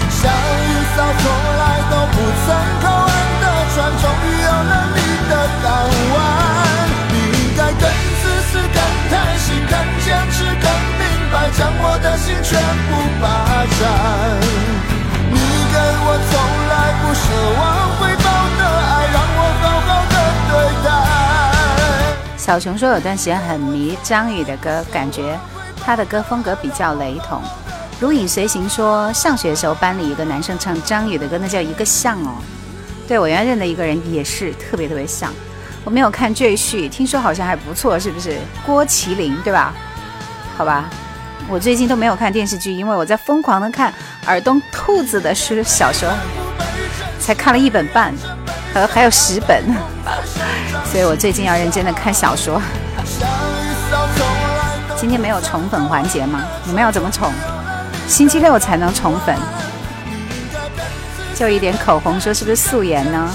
[0.09, 1.25] 像一艘从
[1.61, 2.17] 来都不
[2.47, 2.49] 曾
[2.81, 3.13] 靠岸
[3.43, 5.33] 的船，终于有了你的
[5.63, 5.69] 港
[6.15, 6.17] 湾。
[7.13, 7.85] 你应该更
[8.23, 8.81] 自私、更
[9.11, 10.67] 贪心、更坚持、更
[10.97, 12.57] 明白，将我的心全
[12.89, 12.91] 部
[13.21, 13.29] 霸
[13.77, 13.81] 占。
[15.29, 15.37] 你
[15.69, 16.33] 给我从
[16.73, 16.73] 来
[17.03, 17.23] 不奢
[17.61, 17.61] 望
[17.99, 18.27] 回报
[18.57, 20.17] 的爱，让我好好的
[20.49, 20.53] 对
[20.87, 20.89] 待。
[22.39, 25.39] 小熊说有段时间很迷张宇的歌，感觉。
[25.85, 27.43] 他的歌风格比较雷同，
[28.01, 32.37] 如影随形说，上学的时候班里一个男生唱张宇的歌，那叫一个像哦。
[33.09, 35.31] 对我原来认的一个人也是特别特别像。
[35.85, 38.39] 我没有看《赘婿》，听说好像还不错，是不是？
[38.65, 39.75] 郭麒麟对吧？
[40.57, 40.89] 好吧，
[41.49, 43.93] 我最近都没有看电视剧，因为我在疯狂的看
[44.27, 46.09] 尔东兔子的书小说，
[47.19, 48.15] 才看了一本半，
[48.75, 49.65] 呃，还有十本，
[50.87, 52.63] 所以我最近要认真的看小说。
[55.03, 56.45] 今天没有宠粉环节吗？
[56.63, 57.33] 你们要怎么宠？
[58.07, 59.37] 星期六才能宠粉。
[61.35, 63.29] 就一点口红，说是不是素颜呢？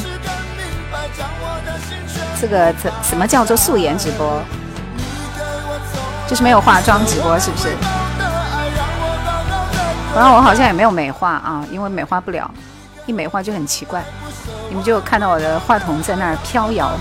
[2.39, 4.41] 这个怎什么叫做素颜直播？
[6.25, 7.75] 就是没有化妆直播，是不是？
[10.15, 12.49] 然后我好像也没有美化啊，因为美化不了，
[13.05, 14.01] 一美化就很奇怪。
[14.69, 16.91] 你们就看到我的话筒在那儿飘摇。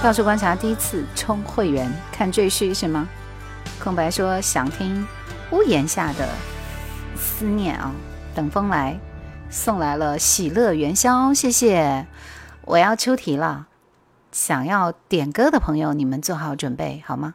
[0.00, 3.08] 到处观察，第一次充会员看赘婿是吗？
[3.82, 5.04] 空白说想听
[5.50, 6.28] 屋檐下的
[7.16, 7.92] 思念啊，
[8.34, 8.98] 等风来。
[9.50, 12.06] 送来了喜乐元宵，谢谢！
[12.62, 13.66] 我要出题了，
[14.30, 17.34] 想要点歌的朋友，你们做好准备好吗？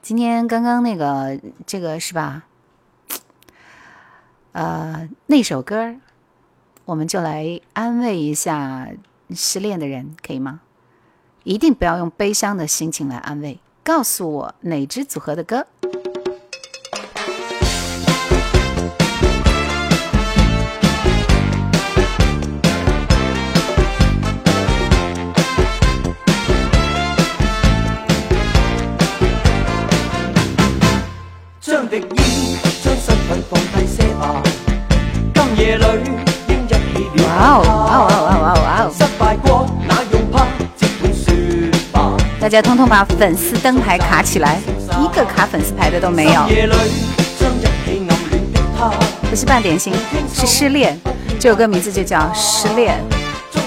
[0.00, 2.44] 今天刚刚那个这个是吧？
[4.52, 5.96] 呃，那首歌，
[6.84, 8.88] 我们就来安慰一下
[9.34, 10.60] 失恋的人，可以吗？
[11.42, 15.66] 一定不要用悲伤的心情来安慰，告诉我哪支组合的歌。
[37.22, 38.09] 哇哦哇哦哇哦哇哦！
[42.50, 44.58] 家通通把粉丝灯牌卡起来，
[45.00, 46.42] 一个卡粉丝牌的都没有。
[49.30, 49.92] 不是半点心，
[50.34, 50.98] 是失恋。
[51.38, 52.98] 这首歌名字就叫《失恋》，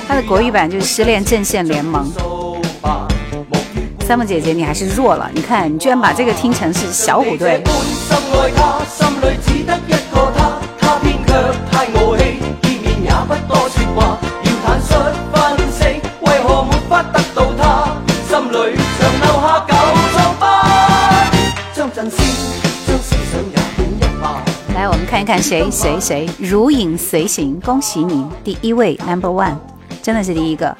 [0.06, 2.12] 它的国语版就是《失恋阵线联盟》。
[4.06, 7.64] 三木姐姐，你还是弱了，你看你居然把这个听成是小虎队。
[25.24, 29.56] 一看谁 谁谁如影随形，恭喜你第一位 Number One，
[30.02, 30.76] 真的是第一个。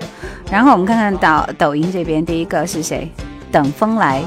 [0.52, 3.10] 然后我们看看抖抖音这边第一个是谁？
[3.54, 4.22] 等风来，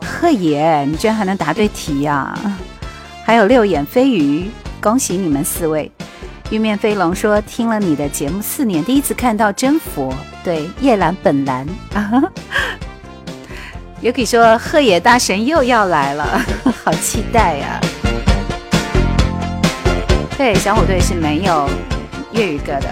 [0.00, 2.34] 贺野，你居然还能答对题呀！
[3.22, 5.92] 还有六眼飞鱼，恭喜你们四位。
[6.48, 10.10] 玉面飞龙说听了你的节目四年，第一次看到真佛，
[10.42, 12.22] 对夜阑本蓝啊。
[14.00, 16.40] 也可以说鹤野大神又要来了，
[16.82, 17.78] 好期待呀！
[20.36, 21.68] 对，小虎队是没有
[22.32, 22.88] 粤语歌的。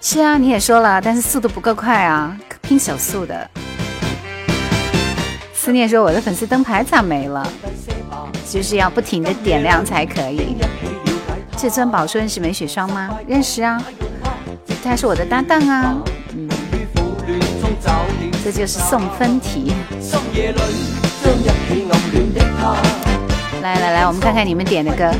[0.00, 3.50] 是啊，你也说了，但是速度不够快啊，拼手速的。
[5.54, 7.46] 思念说我的粉丝灯牌咋没了？
[8.48, 10.56] 就是要不停的点亮才可以。
[11.56, 13.10] 至尊宝说认识梅雪霜吗？
[13.26, 13.82] 认识啊，
[14.84, 15.96] 他是我的搭档啊。
[16.34, 16.48] 嗯。
[18.44, 19.72] 这就是送分题。
[23.60, 25.10] 来来来，我们看看你们点的歌。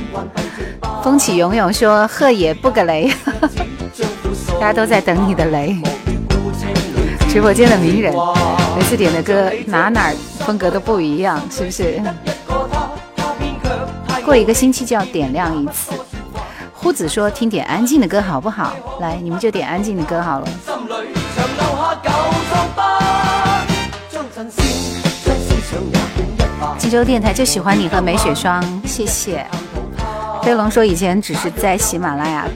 [1.02, 3.10] 风起涌涌说鹤野不个雷，
[4.60, 5.76] 大家都在等你的雷。
[7.28, 8.12] 直播间的名人，
[8.76, 12.02] 每次点的歌哪哪风格都不一样，是不是？
[14.24, 15.92] 过一个星期就要点亮一次。
[16.74, 18.72] 呼子说听点安静的歌好不好？
[19.00, 20.48] 来，你们就点安静的歌好了。
[26.78, 29.46] 济州电台就喜欢你和梅雪霜，谢谢。
[30.48, 32.48] 飞龙说以前只是在喜马拉雅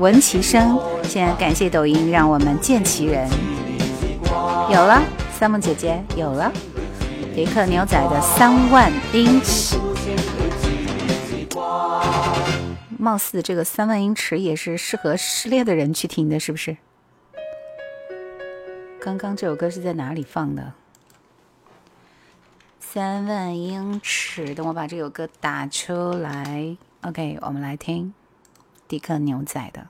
[0.00, 3.30] 闻其声，现在感谢抖音让我们见其人。
[4.68, 5.00] 有了，
[5.38, 6.50] 三梦姐姐有了。
[7.36, 9.78] 迪克牛仔的三万英尺，
[12.98, 16.76] 貌似这个三万英尺也是适合失恋的人去听的，是不是？
[19.00, 20.72] 刚刚这首歌是在哪里放的？
[22.80, 26.76] 三万英尺，等我把这首歌打出来。
[27.06, 28.12] OK，我们来听
[28.88, 29.86] 迪克牛仔的。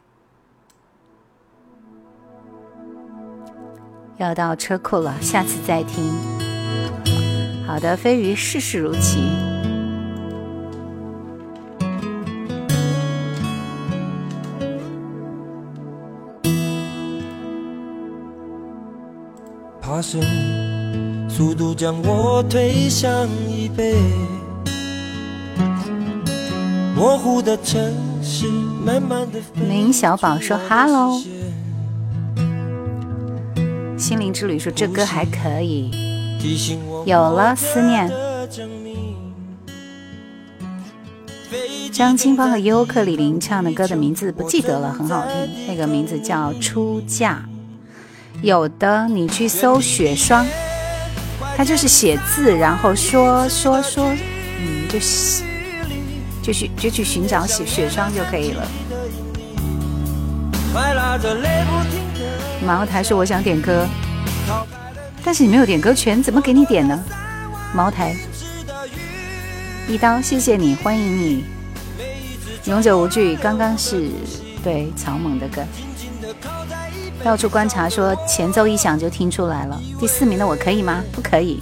[4.19, 6.13] 要到车库了，下次再听。
[7.67, 9.31] 好的，飞鱼事事如棋。
[19.81, 20.21] 爬升，
[21.31, 23.97] 速度将我推向椅背。
[26.97, 27.93] 模糊的城
[28.23, 28.47] 市。
[29.55, 31.21] 明小宝说 “hello”，
[33.99, 35.91] 心灵之旅说这歌还可以，
[37.05, 38.11] 有了思念。
[41.93, 47.47] 张清芳和尤克里里唱的歌的名字不记得了，很好听，那个名字叫《出嫁》。
[48.43, 50.47] 有的你去搜雪霜，
[51.57, 54.07] 它就是写字，然后说说说，
[54.61, 54.99] 嗯，就
[56.47, 58.65] 就去就去寻找雪雪霜就可以了。
[62.65, 63.85] 茅台说我想点歌，
[65.25, 67.05] 但是你没有点歌权，怎么给你点呢？
[67.75, 68.15] 茅台，
[69.89, 71.45] 一刀，谢谢你，欢迎你，
[72.67, 74.09] 永久无惧，刚刚是
[74.63, 75.65] 对草蜢的歌。
[77.25, 79.83] 到处观察，说前奏一响就听出来了。
[79.99, 81.03] 第四名的我可以吗？
[81.11, 81.61] 不可以。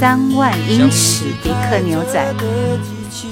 [0.00, 2.34] 三万英尺，迪克牛仔，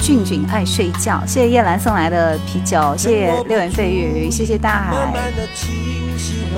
[0.01, 1.21] 俊俊爱睡觉。
[1.27, 5.13] 谢谢叶兰送来的啤酒，谢谢六言蜚语，谢谢大海。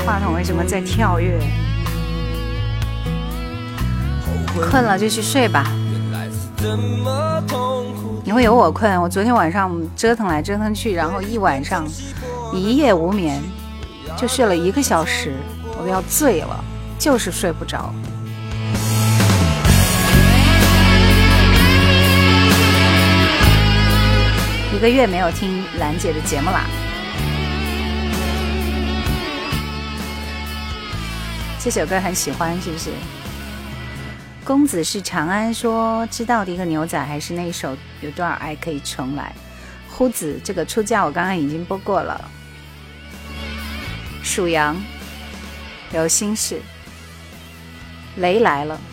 [0.05, 1.41] 话筒为什么在跳跃？
[4.71, 5.73] 困了就去睡吧。
[8.25, 9.01] 你会有我困？
[9.01, 11.87] 我昨天晚上折腾来折腾去，然后一晚上
[12.53, 13.43] 一夜无眠，
[14.19, 15.33] 就睡了一个小时，
[15.79, 16.63] 我都要醉了，
[16.99, 17.91] 就是睡不着。
[24.85, 26.67] 个月没有听兰姐的节目啦。
[31.59, 32.91] 这首歌很喜欢，是不是？
[34.45, 39.33] 公子是长安说知道的一个牛仔，还是那一首有多少爱可以重来？
[39.89, 42.31] 呼子这个出嫁我刚刚已经播过了。
[44.23, 44.77] 属羊
[45.95, 46.61] 有心事，
[48.17, 48.79] 雷来了。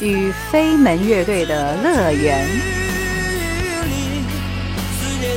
[0.00, 2.85] 与飞门乐队的乐园。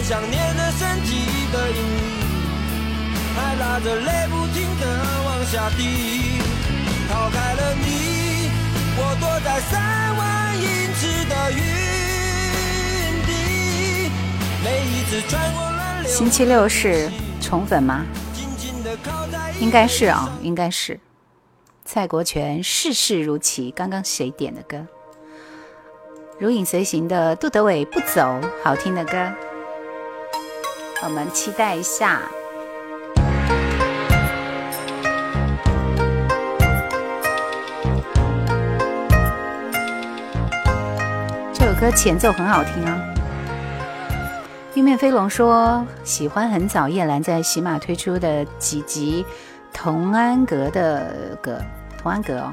[0.01, 1.83] 想念的身体的影，
[3.35, 4.85] 还拉着泪不停的
[5.25, 6.39] 往下滴。
[7.09, 8.49] 逃开了你，
[8.97, 10.63] 我躲在三万英
[10.95, 11.59] 尺的云
[13.25, 14.11] 底。
[14.63, 16.11] 每一次穿过乱流。
[16.11, 17.09] 星期六是
[17.41, 18.05] 宠粉吗？
[19.59, 20.99] 应该是啊，应该是。
[21.83, 24.85] 蔡国权事事如棋，刚刚谁点的歌？
[26.39, 29.31] 如影随形的杜德伟不走，好听的歌，
[31.01, 32.21] 我们期待一下。
[41.53, 42.99] 这首歌前奏很好听啊！
[44.75, 49.25] 玉面飞龙说喜欢很早叶兰在喜马推出的几集
[49.73, 51.61] 童安格的歌，
[51.97, 52.51] 童安格哦，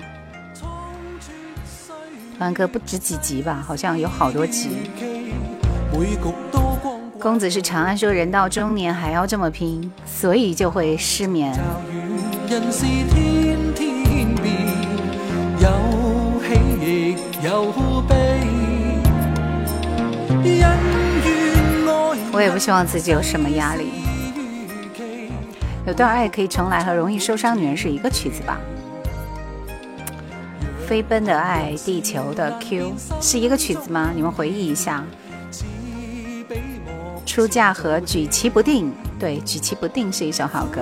[2.38, 3.62] 童安格不止几集吧？
[3.66, 4.90] 好像有好多集。
[7.20, 11.52] 公子是长安说人到中年还要这么拼，所以就会失眠。
[22.32, 23.92] 我也不希望自己有什么压力。
[25.86, 28.58] 有段爱可以重来和容易受伤女人是一个曲子吧？
[30.86, 34.12] 飞奔的爱，地球的 Q 是一个曲子吗？
[34.14, 35.02] 你们回忆一下。
[37.26, 40.80] 出嫁和举棋不定，对，举棋不定是一首好歌。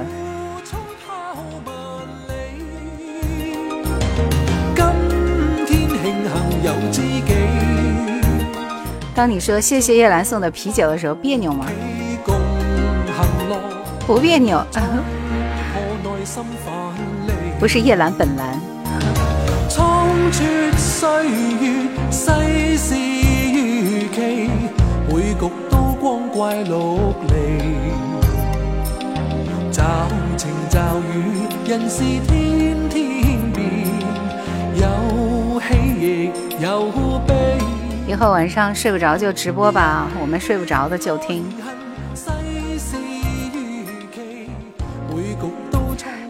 [9.15, 11.67] 当你说谢谢叶兰送的啤酒的时候，别扭吗？
[14.07, 14.63] 不别扭，
[17.59, 18.61] 不是叶兰本兰。
[38.09, 41.45] 以后晚上睡不着就直播吧，我们睡不着的就听。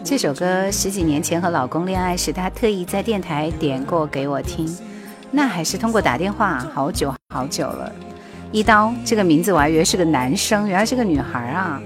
[0.03, 4.71] 这首歌十几年前和老公恋爱时，他特意在电台点过给我听，
[5.31, 7.91] 那还是通过打电话，好久好久了。
[8.51, 11.81] 一刀这个名字我还以为是个男生，原来是个女孩啊。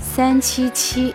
[0.00, 1.14] 三七七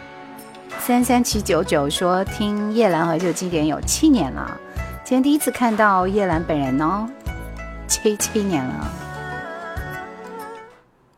[0.80, 4.60] 三三七九九说听叶兰怀旧经典有七年了。
[5.04, 7.08] 今天第一次看到叶兰本人哦，
[7.88, 8.92] 七七年了。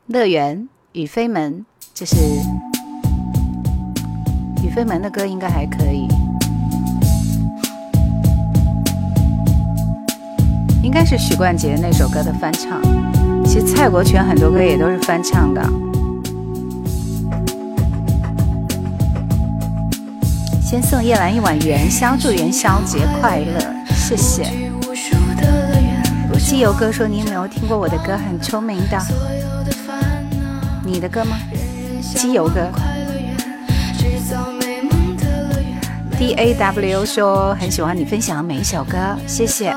[0.08, 2.16] 乐园雨飞门，这是
[4.64, 6.08] 雨飞门的歌，应该还可以。
[10.86, 12.79] 应该是许冠杰那首歌的翻唱。
[13.43, 15.61] 其实蔡国权很多歌也都是翻唱的。
[20.61, 23.59] 先送叶兰一碗元宵，祝元宵节快乐，
[23.95, 24.43] 谢谢。
[26.38, 28.15] 机油哥说你有没有听过我的歌？
[28.15, 29.01] 很出名的，
[30.86, 31.36] 你的歌吗？
[31.99, 32.69] 机油哥。
[36.15, 39.75] D A W 说很喜欢你分享的每一首歌，谢谢。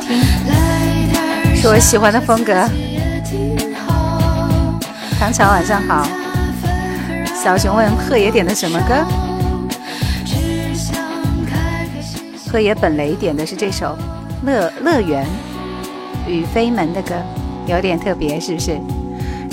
[0.00, 2.52] 听，是我喜欢的风格。
[5.18, 6.06] 唐朝晚上好，
[7.34, 9.04] 小熊问贺爷点的什么歌？
[12.50, 13.98] 贺爷本雷点的是这首
[14.46, 15.26] 《乐乐园》，
[16.30, 17.14] 雨飞门的歌，
[17.66, 18.78] 有点特别，是不是？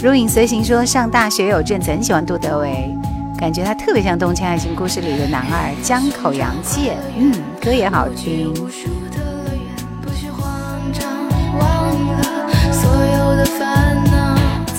[0.02, 2.96] 如影随形说上大学有阵子很喜欢杜德伟，
[3.38, 6.96] 感觉他特别像《东京爱情故事》里的男二江口洋介。
[7.18, 8.54] 嗯，歌也好听。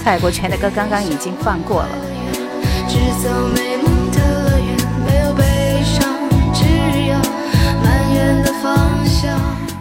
[0.05, 1.89] 蔡国权的歌刚刚已经放过了。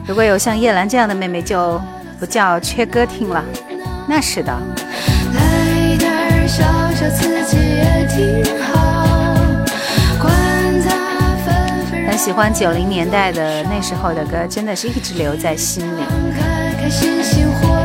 [0.08, 1.82] 如果有像叶兰这样的妹妹，就
[2.18, 3.44] 不叫缺歌听了。
[4.08, 4.58] 那是的。
[12.08, 16.04] 很喜欢九零年代的那时候的歌，真的是一直留在心里。
[16.80, 17.83] 飞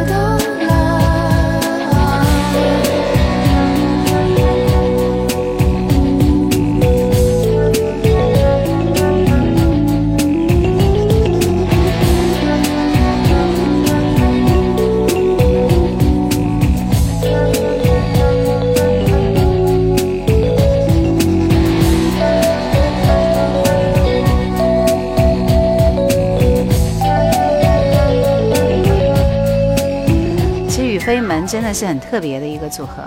[31.46, 33.02] 真的是很特别的一个组合，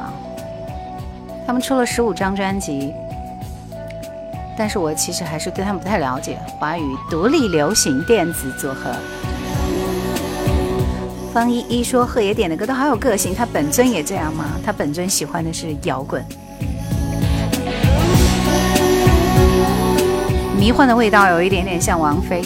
[1.46, 2.94] 他们出了十五张专辑，
[4.58, 6.38] 但是我其实还是对他们不太了解。
[6.60, 8.94] 华语独立流行电子组合。
[11.34, 14.46] 方依依说贺爷点的歌都好有个性，他本尊也这样吗？
[14.66, 16.24] 他本尊喜欢的是摇滚，
[20.60, 22.42] 迷幻的味道有一点点像王菲。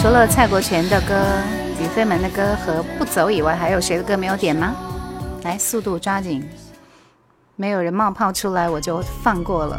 [0.00, 1.14] 除了蔡国权的歌、
[1.78, 4.74] 李飞门的歌和不走以外，还有谁的歌没有点吗？
[5.42, 6.42] 来，速度抓紧，
[7.54, 9.78] 没有人冒泡出来，我就放过了。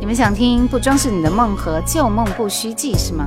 [0.00, 3.24] 你们想听《不装饰你的梦》和《旧梦不须记》是吗？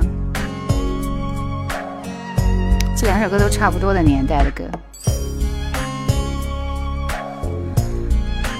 [2.94, 4.64] 这两首歌都差不多的年代的歌，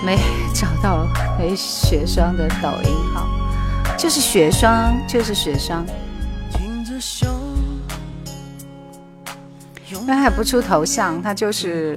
[0.02, 0.18] 没
[0.54, 1.06] 找到
[1.38, 3.28] 没雪霜的抖音号，
[3.94, 5.84] 就是雪霜，就是雪霜。
[10.08, 11.94] 因为还不出头像，他就是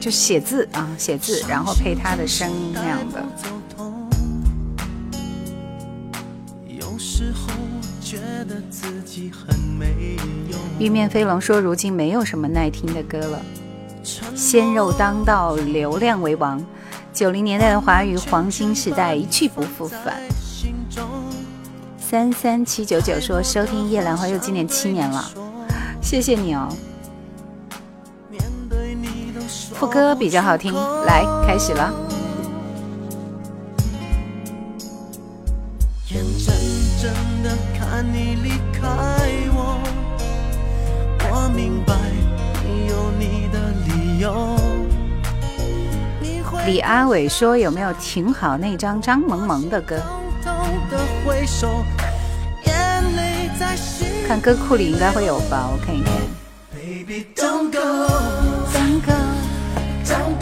[0.00, 3.22] 就写字啊，写字，然后配他的声音那样的。
[10.78, 13.42] 玉面飞龙说：“如今没有什么耐听的歌了，
[14.34, 16.64] 鲜肉当道，流量为王。
[17.12, 20.14] 九零年代的华语黄金时代一去不复返。”
[22.00, 25.30] 三三七九九说：“收听夜兰花又今年七年了。”
[26.06, 26.68] 谢谢你哦，
[29.74, 30.72] 副歌比较好听，
[31.04, 31.92] 来开始了。
[46.66, 50.00] 李阿伟说：“有没有挺好那张张萌萌的歌？”
[54.26, 56.12] 看歌库里应该会有吧，我看一看。
[60.04, 60.38] 双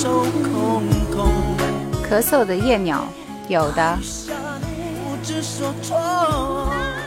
[0.00, 1.26] 手空空。
[2.08, 3.04] 咳嗽的夜鸟，
[3.48, 3.98] 有的。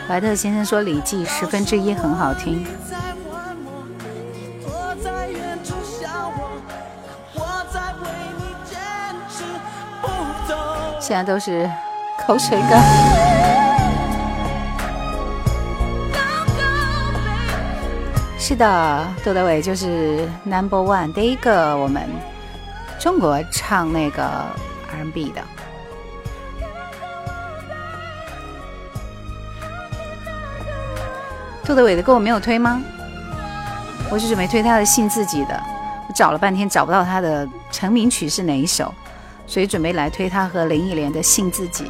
[0.06, 2.66] 怀特先生说《礼记》十分之一很好听。
[11.00, 11.66] 现在都是
[12.26, 12.76] 口水歌。
[18.38, 22.06] 是的，杜德伟就是 Number One，第一个我们
[23.02, 24.22] 中国唱那个
[24.88, 25.42] R&B 的。
[31.64, 32.80] 杜德伟的歌我没有推吗？
[34.08, 35.60] 我是准备推他的《信自己》的，
[36.08, 38.94] 我找了半天找不到他的成名曲是哪一首。
[39.48, 41.84] 所以准备来推他和林忆莲的《信自己》，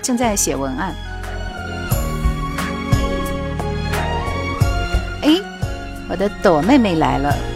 [0.00, 0.94] 正在写文案。
[5.20, 5.38] 哎，
[6.08, 7.53] 我的朵妹妹来了。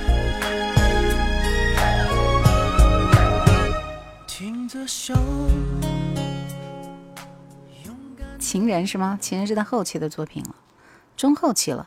[8.49, 9.19] 情人是吗？
[9.21, 10.55] 情人是他后期的作品了，
[11.19, 11.87] 中后期了。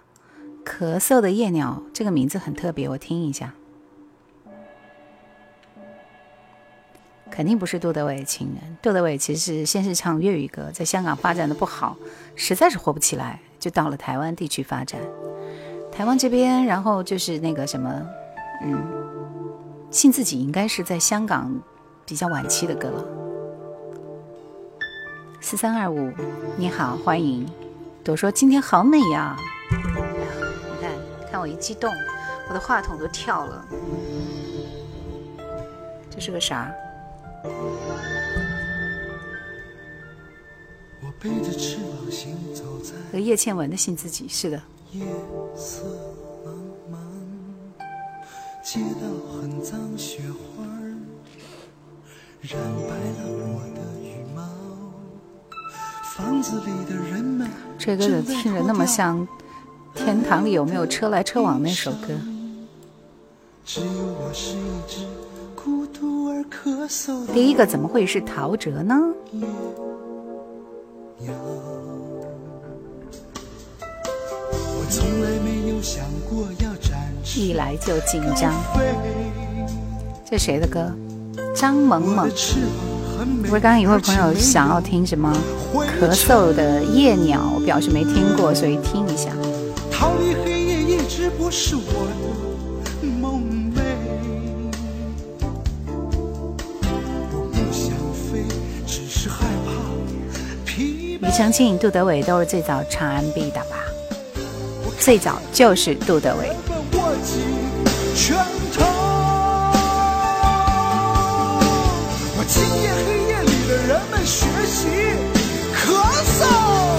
[0.64, 3.52] 咳嗽的夜鸟这个名字很特别，我听一下。
[7.32, 8.78] 肯定不是杜德伟情人。
[8.80, 11.98] 杜德伟其实先是唱粤语歌，在香港发展的不好，
[12.36, 15.02] 实在是火不起来，就到了台湾地区发展。
[15.92, 18.08] 台湾这边，然后就是那个什么，
[18.64, 18.80] 嗯，
[19.90, 21.60] 信自己应该是在香港
[22.06, 23.21] 比较晚期的歌了。
[25.44, 26.14] 四三二五，
[26.56, 27.50] 你好，欢迎。
[28.04, 29.36] 朵说今天好美呀！
[29.72, 30.92] 你看，
[31.32, 31.92] 看我一激动，
[32.48, 33.66] 我的话筒都跳了。
[36.12, 36.72] 这是个啥？
[43.12, 44.62] 和叶倩文的信自己是的。
[44.92, 45.04] 夜
[45.56, 45.84] 色
[46.46, 46.52] 茫
[46.94, 46.98] 茫，
[48.64, 50.64] 街道很脏，雪花
[52.42, 53.91] 染白了我的。
[57.78, 59.26] 这歌怎么听着那么像
[59.96, 62.08] 《天堂里有没有车来车往》那首歌？
[67.34, 68.96] 第一个怎么会是陶喆呢？
[77.36, 78.54] 一来就紧张，
[80.30, 80.92] 这谁的歌？
[81.56, 82.30] 张萌萌。
[83.42, 85.36] 不是刚刚有位朋友想要听什么
[86.00, 89.32] 咳嗽的夜鸟，我表示没听过，所以听一下。
[101.20, 103.78] 庾澄庆、杜德伟都是最早唱 MB 的吧？
[105.00, 106.52] 最早就是杜德伟。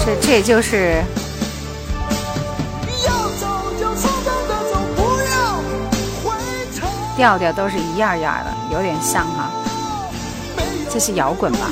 [0.05, 1.03] 这这就是
[7.16, 9.51] 调调都是一样样的，有点像哈。
[10.91, 11.70] 这是摇滚吧？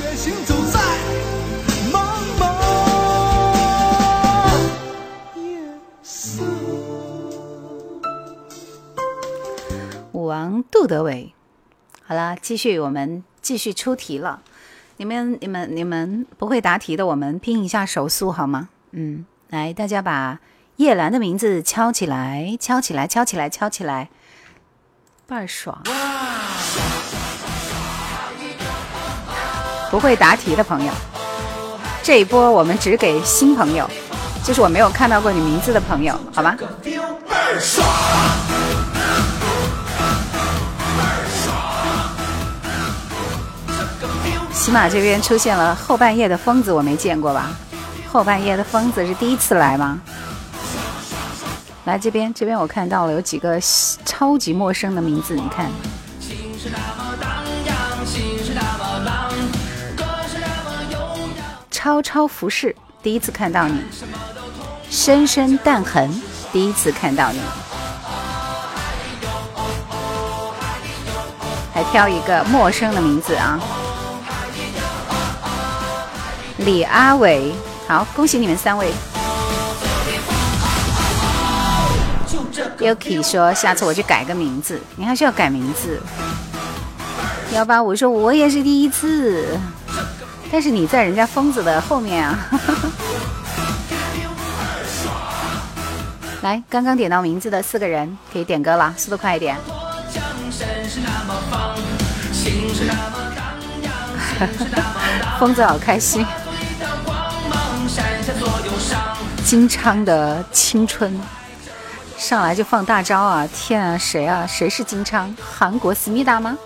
[10.13, 11.35] 王杜德伟，
[12.07, 14.41] 好了，继续，我们继续出题了。
[15.01, 18.69] 你们、你们、你们不会答题的，我们拼一下手速好吗？
[18.91, 20.39] 嗯，来，大家把
[20.77, 24.11] 叶兰的名字敲起来，敲起来，敲起来，敲起来，
[25.27, 25.83] 倍儿爽！
[29.91, 30.93] 不会答题的朋友，
[32.03, 33.89] 这一波我们只给新朋友，
[34.45, 36.55] 就是我没有看到过你名字的朋友，好吗？
[44.61, 47.51] 起码这边出现了后半夜的疯子，我没见过吧？
[48.13, 49.99] 后半夜的疯子是第一次来吗？
[51.87, 53.59] 来这边，这边我看到了有几个
[54.05, 55.71] 超级陌生的名字，你看。
[61.71, 63.81] 超超服饰，第一次看到你。
[64.91, 66.23] 深深淡痕，
[66.53, 67.41] 第一次看到你。
[71.73, 73.59] 还挑一个陌生的名字啊。
[76.65, 77.53] 李阿伟，
[77.89, 78.93] 好，恭喜你们三位。
[82.79, 86.01] Yuki 说：“下次我去改个名字，你还是要改名字。”
[87.55, 89.59] 幺八五说：“我也是第一次，
[90.53, 92.39] 但是你在人家疯子的后面啊。
[96.43, 99.57] ”来，刚刚点到名字的四个人可以点歌了，速度快一点。
[105.39, 106.25] 疯子好开心。
[109.45, 111.19] 金昌的青春
[112.17, 113.49] 上来就放大招啊！
[113.53, 114.47] 天啊，谁啊？
[114.47, 115.35] 谁是金昌？
[115.41, 116.57] 韩国思密达吗？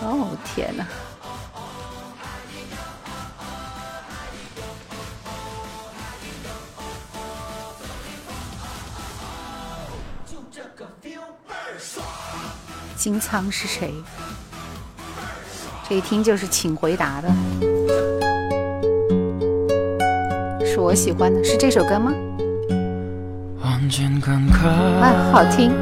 [0.00, 0.86] 哦天哪！
[12.96, 13.92] 金仓是谁？
[15.88, 17.28] 这一听就是请回答的，
[20.84, 22.12] 我喜欢的，是这首歌吗？
[25.00, 25.72] 啊，好听。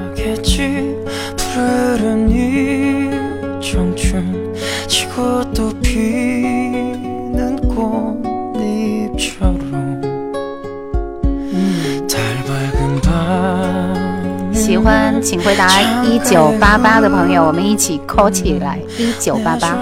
[14.54, 19.76] 喜欢请回答一九八八的朋友，我们一起 call 起来一九八八，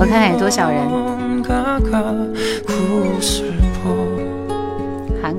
[0.00, 0.82] 我看看有多少人。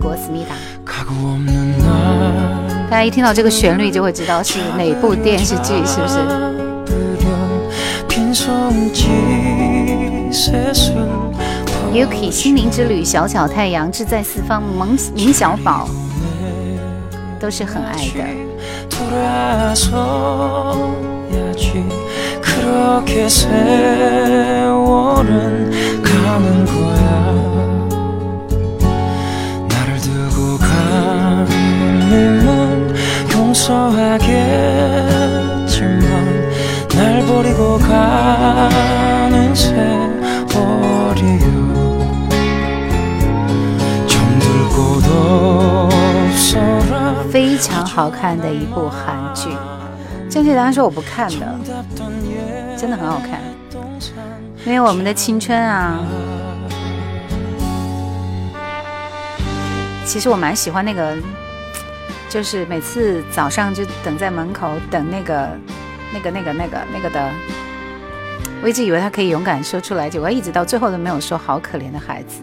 [0.06, 0.53] 韩国思密达，
[2.91, 6.19] 大家一听到这个旋律就会知道是哪部电视剧，是不是
[11.91, 15.90] ？Yuki 心灵之旅，小小太阳志在四方，萌明小宝
[17.40, 18.23] 都是很爱的。
[32.05, 32.95] 가면
[33.32, 34.11] 용서하겠지만
[36.89, 40.51] 날 버리고 가는 세월이요
[44.07, 45.03] 정들 곳
[45.89, 49.49] 없어라 非常好看的一部韩剧，
[50.28, 51.59] 正确答案说我不看的，
[52.77, 53.41] 真的很好看，
[54.66, 55.99] 因为我们的青春啊，
[60.05, 61.16] 其实我蛮喜欢那个，
[62.30, 65.49] 就是每次早上就等在门口等那个、
[66.14, 67.31] 那个、那个、那个、那个的，
[68.61, 72.41] 我一直以为他可以勇敢说出来，结果一直到最后都没有说，好可怜的孩子。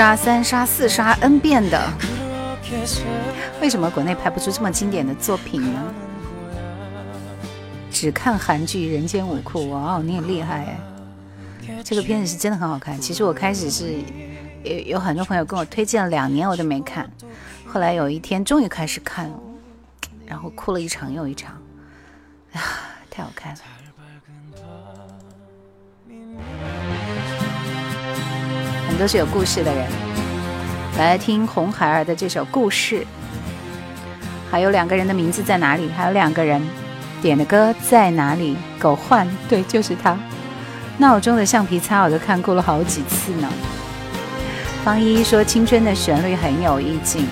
[0.00, 1.78] 得二刷、三刷、四刷 n 遍的。
[3.60, 5.94] 为什么国内拍不出这么经典的作品呢？
[7.92, 11.82] 只看韩剧《人间五库》，哇哦，你很厉害哎！
[11.84, 12.98] 这个片子是真的很好看。
[12.98, 13.92] 其实我开始是
[14.64, 17.10] 有有很多朋友跟我推荐了两年，我都没看。
[17.66, 19.38] 后来有一天终于开始看了，
[20.24, 21.60] 然后哭了一场又一场，
[22.54, 22.60] 啊，
[23.10, 23.58] 太好看了！
[29.00, 29.86] 都是有故事的人，
[30.98, 33.06] 来听红孩儿的这首故事。
[34.50, 35.90] 还有两个人的名字在哪里？
[35.96, 36.60] 还有两个人
[37.22, 38.58] 点的歌在哪里？
[38.78, 40.18] 狗焕，对，就是他。
[40.98, 43.50] 闹钟的橡皮擦我都看过了好几次呢。
[44.84, 47.26] 方依依说青春的旋律很有意境，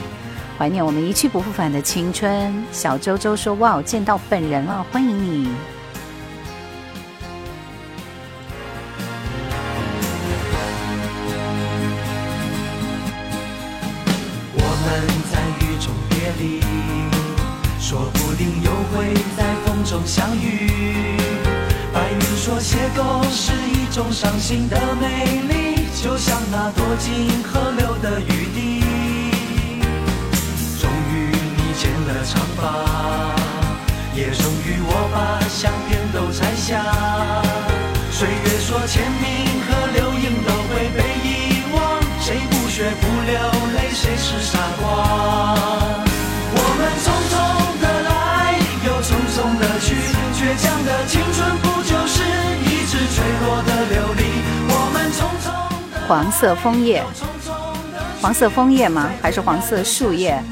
[0.57, 2.65] 怀念我们一去不复返的青春。
[2.73, 5.51] 小周周说哇，见到本人了，欢迎你。
[23.99, 28.81] 种伤心的美丽，就像那躲进河流的雨滴。
[30.79, 32.62] 终于你剪了长发，
[34.15, 36.81] 也终于我把相片都摘下。
[38.12, 39.27] 岁月说签名
[39.66, 41.27] 和留影都会被遗
[41.75, 43.35] 忘，谁不学不流
[43.75, 44.87] 泪，谁是傻瓜？
[46.55, 47.35] 我们匆匆
[47.83, 48.55] 的来，
[48.87, 49.97] 又匆匆的去，
[50.39, 51.57] 倔强的青春。
[56.09, 57.05] 黄色枫叶，
[58.22, 59.10] 黄色枫叶吗？
[59.20, 60.43] 还是黄色树叶？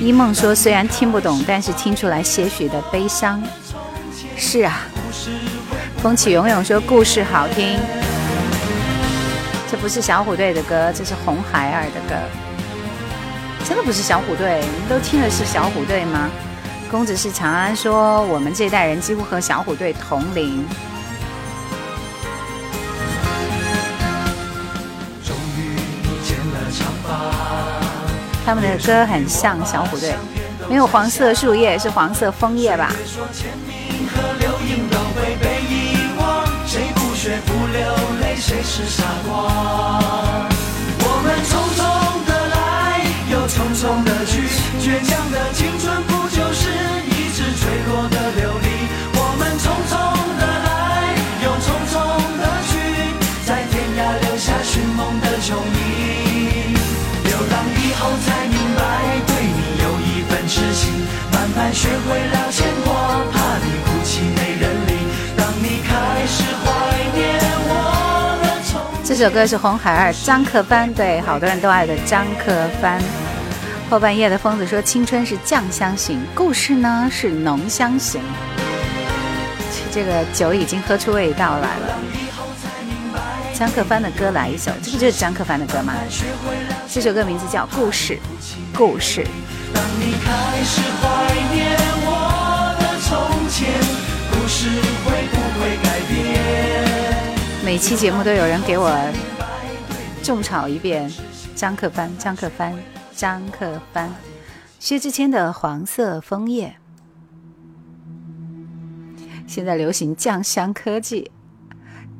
[0.00, 3.40] 一梦说：“虽然听不懂，但是听出来些许的悲伤。”
[4.36, 4.80] 是啊。
[5.98, 7.78] 风起永永说：“故事好听。”
[9.70, 12.16] 这不是小虎队的歌，这是红孩儿的歌。
[13.66, 16.30] 真的不是小虎队，你们都听的是小虎队吗？
[16.90, 20.64] 公子是长安说：“我们这代人几乎和小虎队同龄。”
[28.46, 30.14] 他们的歌很像小虎队，
[30.68, 32.92] 没有黄色树叶，是黄色枫叶吧？
[41.00, 41.93] 我们匆匆，
[43.54, 44.42] 匆匆的去，
[44.82, 46.68] 倔强的青春不就是
[47.06, 48.66] 一直坠落的琉璃？
[49.14, 49.94] 我们匆匆
[50.40, 51.94] 的来，又匆匆
[52.42, 52.74] 的去，
[53.46, 56.74] 在天涯留下寻梦的球迷。
[57.24, 58.82] 流浪以后才明白，
[59.24, 60.90] 对你有一份痴心，
[61.30, 65.06] 慢慢学会了牵挂，怕你哭泣没人理。
[65.36, 66.66] 当你开始怀
[67.14, 73.00] 念我的从这首歌是红孩儿张克帆，对好多人都爱的张克帆。
[73.90, 78.20] 后半夜的疯子说：“青春是酱香型，故事呢是浓香型。”
[79.92, 81.98] 这个酒已经喝出味道来了。
[83.52, 85.94] 张克帆的歌来一首，这不就是张克帆的歌吗？
[86.88, 88.14] 这首歌名字叫《故事》，
[88.76, 89.24] 故事。
[97.64, 98.92] 每期节目都有人给我
[100.22, 101.12] 种草一遍
[101.54, 102.76] 张克帆，张克帆，
[103.16, 104.12] 张克帆，
[104.78, 106.76] 薛之谦的《黄色枫叶》。
[109.46, 111.30] 现在流行酱香科技。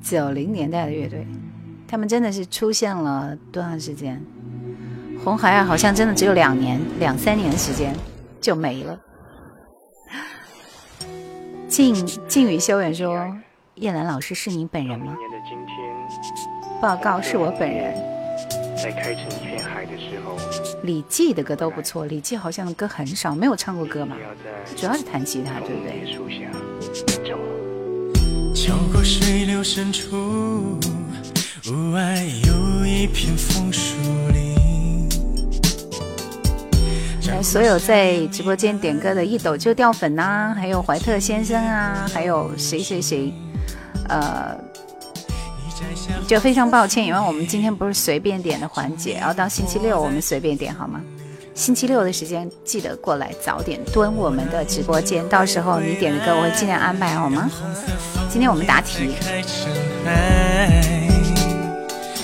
[0.00, 1.26] 九零年代的乐队，
[1.88, 4.22] 他们真的是出现了多长时间？
[5.24, 7.96] 红孩儿好像真的只有两年、两三年的时间
[8.38, 9.00] 就没了。
[11.66, 11.94] 静
[12.28, 13.34] 静雨修远说
[13.76, 15.16] ：“叶兰老师是您本人吗？”
[16.82, 17.94] 报告是我本人。
[18.76, 20.36] 在开成一片海的时候，
[20.84, 22.04] 李记的歌都不错。
[22.04, 24.16] 李记好像歌很少，没有唱过歌嘛，
[24.76, 26.14] 主要是弹吉他，对不对？
[28.54, 30.78] 走过水流深处，
[31.70, 33.96] 屋外有一片枫树
[34.32, 35.08] 林。
[37.28, 43.32] 来，所有在直播间点歌的一抖就掉粉呐，还有怀特先生啊，还有谁谁谁，
[44.08, 44.54] 呃，
[46.26, 51.00] 就非常抱歉，因为我们今天不是随便点的环节，然后到星期六我们随便点好吗？
[51.54, 57.50] 星期六的时间记得过来早点蹲我们的直播间，到时候你点的歌我会尽量安排好吗？
[58.28, 59.10] 今天我们答题。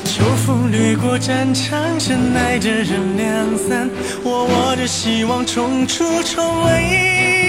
[0.05, 3.89] 秋风掠过战场，深爱的人两散，
[4.25, 7.40] 我握着希望冲出重围。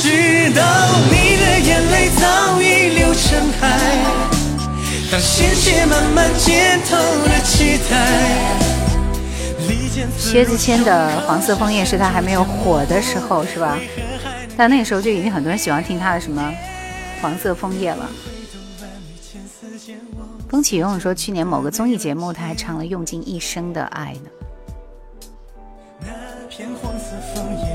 [0.00, 0.64] 我知道
[1.10, 3.68] 你的眼泪早已流成海，
[5.12, 6.54] 当鲜血慢慢浸
[6.88, 8.08] 透了期待。
[10.18, 13.78] 薛之谦的《黄色枫叶》是他还没有火的时候，是吧？
[14.56, 16.50] 但那个时候就已经很多人喜欢听他的什么
[17.20, 18.08] 《黄色枫叶》了。
[20.48, 24.30] 风起永永说，去年某个综艺节目他还唱了《用尽一生的爱》呢。
[26.00, 26.06] 那
[26.48, 27.69] 片黄色枫叶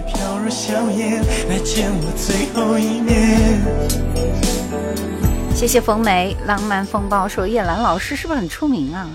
[5.56, 9.10] 谢谢冯梅，浪漫风暴说叶兰老师是不是很出名啊？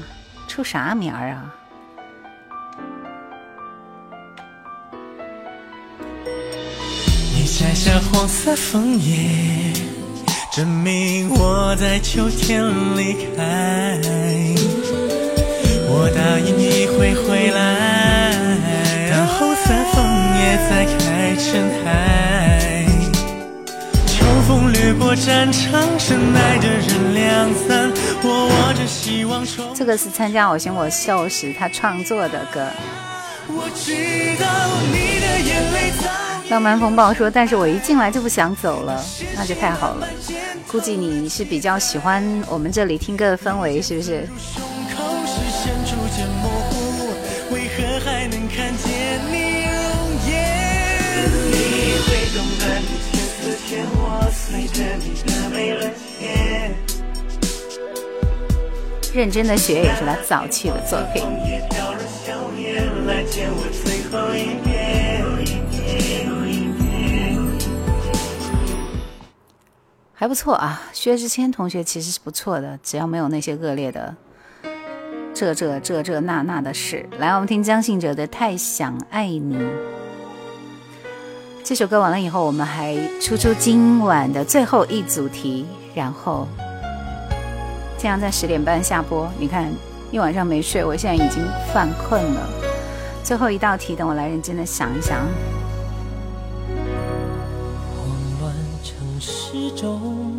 [0.48, 1.54] 出啥名儿啊？
[7.32, 9.72] 你摘下黄色枫叶，
[10.52, 12.64] 证明我在秋天
[12.96, 14.00] 离开。
[15.92, 18.29] 我答应你会回来，
[20.60, 22.84] 枫叶再开成海。
[24.06, 27.90] 秋风掠过战场，深爱的人两散。
[28.22, 29.44] 我握着希望。
[29.74, 32.66] 这个是参加《我型我秀》时他创作的歌。
[33.48, 33.94] 我知
[34.40, 34.46] 道
[34.92, 36.10] 你的眼泪在。
[36.50, 39.04] 浪漫风暴说：“但是我一进来就不想走了，
[39.36, 40.08] 那就太好了。
[40.66, 44.28] 估计你是比较喜欢我们这里听歌的氛围，是不是？”
[59.12, 61.22] 认真的学也是他早期的作品。
[70.14, 74.14] 还不错啊，薛之谦同学其实是不错的，只要没有那些恶劣的
[75.34, 77.08] 这这这这那那的事。
[77.18, 79.56] 来，我们听张信哲的《太想爱你》
[81.62, 86.48] 这首歌完了以后，我们还出出今晚的最后一组题，然后
[87.98, 89.30] 这样在十点半下播。
[89.38, 89.70] 你看
[90.10, 92.48] 一晚上没睡，我现在已经犯困了。
[93.22, 95.26] 最后一道题，等我来认真的想一想。
[99.76, 100.32] 中，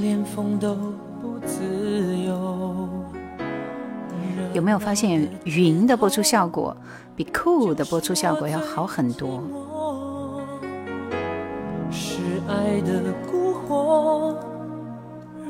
[0.00, 0.74] 连风都
[1.20, 2.88] 不自由。
[4.52, 6.76] 有没有发现云的播出效果
[7.20, 9.42] 比酷的播出效果要好很多？
[11.90, 14.34] 是爱的蛊惑，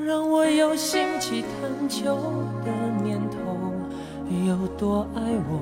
[0.05, 2.16] 让我有兴起探求
[2.64, 2.72] 的
[3.05, 3.36] 念头。
[4.48, 5.60] 有多爱我，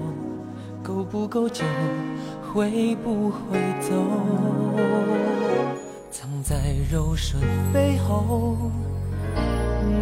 [0.83, 1.63] 够不够久，
[2.55, 3.95] 会不会走？
[6.11, 6.57] 藏在
[6.91, 8.57] 柔顺背后，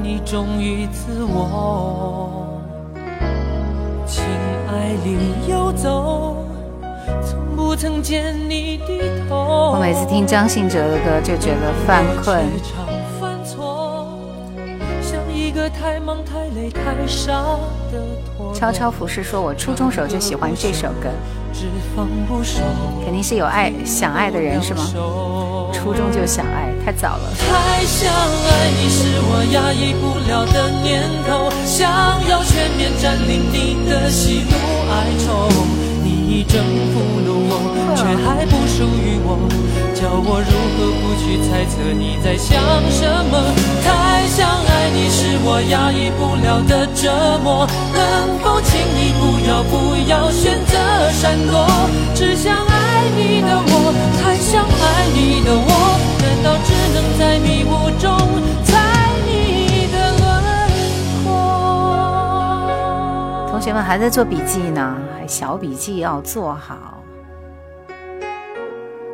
[0.04, 2.60] 你忠于自我，
[4.06, 4.22] 情
[4.68, 6.36] 爱里游走，
[7.24, 9.72] 从不曾见你低头。
[9.74, 12.44] 我每次听张信哲的歌就觉得犯困。
[18.54, 21.10] 超超服饰说：“我初中时候就喜欢这首歌，
[23.04, 24.82] 肯定是有爱想爱的人是吗？
[25.72, 31.90] 初中就想爱，太早了。”太想爱你是我压抑不了的念头，想
[32.30, 34.54] 要全面占领你的喜怒
[34.94, 35.50] 哀愁，
[36.04, 36.62] 你已征
[36.94, 37.50] 服了我，
[37.96, 39.50] 却还不属于我。
[39.96, 42.60] 叫我如何不去猜测你在想
[42.92, 43.02] 什
[43.32, 43.34] 么？
[43.82, 50.76] 太想爱你是我压抑不了的折磨，能否请你不要不要选择
[51.10, 51.66] 闪躲？
[52.14, 53.90] 只想爱你的我，
[54.20, 56.75] 太想爱你的我，难道只
[57.18, 58.16] 在迷雾中
[58.62, 60.24] 猜你的轮
[61.24, 61.30] 廓？
[63.50, 67.02] 同学们还在做笔记呢，还小笔记要做好。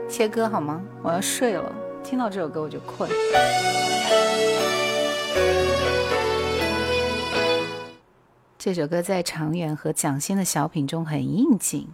[0.09, 0.83] 切歌好吗？
[1.03, 1.73] 我要睡了。
[2.03, 3.09] 听到这首歌我就困。
[8.59, 11.89] 这首歌在常远和蒋欣的小品中很应景。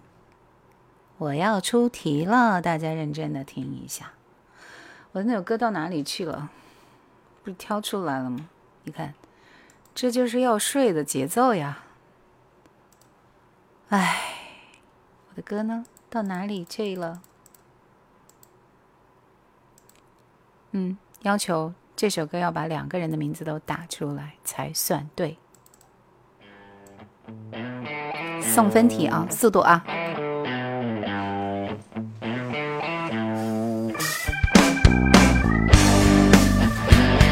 [1.19, 4.13] 我要出题了，大家认真的听一下。
[5.13, 6.51] 我的那首歌到哪里去了？
[7.43, 8.49] 不是挑出来了吗？
[8.85, 9.15] 你看，
[9.95, 11.85] 这就是要睡的节奏呀。
[13.89, 14.19] 哎，
[15.31, 15.87] 我的歌呢？
[16.11, 17.23] 到哪里去了？
[20.73, 25.39] 嗯，要求这首歌要把两个人的名字都打出来才算对。
[28.43, 29.85] 送分题啊，速度啊！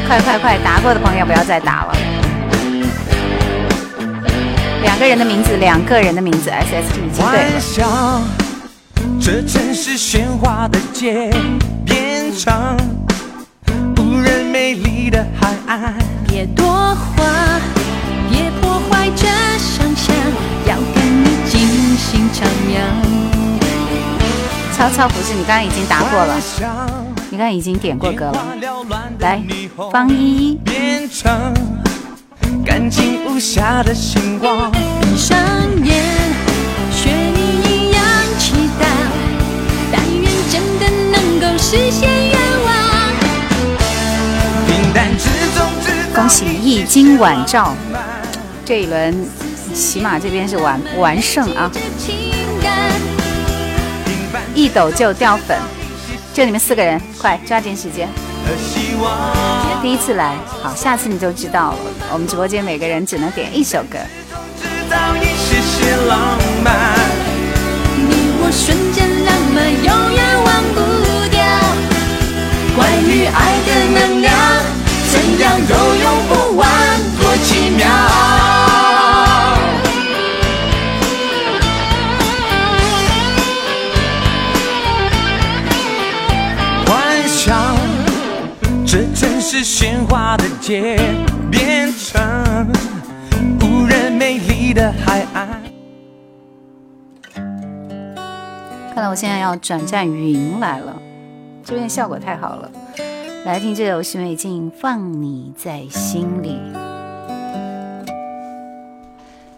[0.07, 1.93] 快快快，答过的朋友不要再打了。
[4.81, 7.37] 两个人的名字，两个人的名字，S S T 已经对
[7.83, 8.21] 了。
[9.19, 11.29] 这城市喧哗的街
[11.85, 12.77] 边上。
[14.51, 15.93] 美丽的海岸，
[16.27, 17.61] 别多话，
[18.29, 19.27] 别破坏这
[19.59, 20.15] 想象，
[20.65, 22.79] 要跟你尽兴徜徉。
[24.75, 26.35] 曹操不是，你刚刚已经答过了，
[27.37, 28.47] 你刚刚已经点过歌了。
[29.19, 29.39] 来，
[29.91, 30.57] 方一。
[30.65, 31.53] 变成
[32.65, 35.37] 干净无瑕的星光，闭上
[35.85, 36.03] 眼，
[36.91, 38.01] 学你一样
[38.39, 38.87] 祈祷，
[39.91, 42.73] 但愿真的能够实现愿望。
[46.15, 47.75] 恭喜一金晚照，
[48.65, 49.15] 这一轮
[49.75, 51.71] 起码这边是完完胜啊！
[54.55, 55.55] 一抖就掉粉，
[56.37, 58.07] 就你们四个人，快抓紧时间！
[59.81, 61.77] 第一次来，好，下次你就知道了。
[62.13, 63.97] 我们直播间每个人只能点一首歌。
[67.97, 70.79] 你我瞬间浪漫，永远忘不
[71.31, 71.41] 掉。
[72.75, 73.69] 关于爱的
[73.99, 74.31] 能量。
[75.09, 76.69] 怎样都用不完，
[77.19, 77.87] 多奇妙！
[89.57, 90.99] 城市喧哗的街
[91.49, 92.21] 变成
[93.59, 95.63] 无人美丽的海岸。
[98.93, 100.95] 看来我现在要转战云来了，
[101.63, 102.69] 这边效果太好了。
[103.45, 106.59] 来听这首许美静《放你在心里》。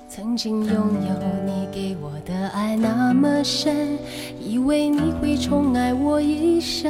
[0.08, 4.00] 曾经拥有你给我的爱那么深，
[4.40, 6.90] 以为你会宠爱我一生。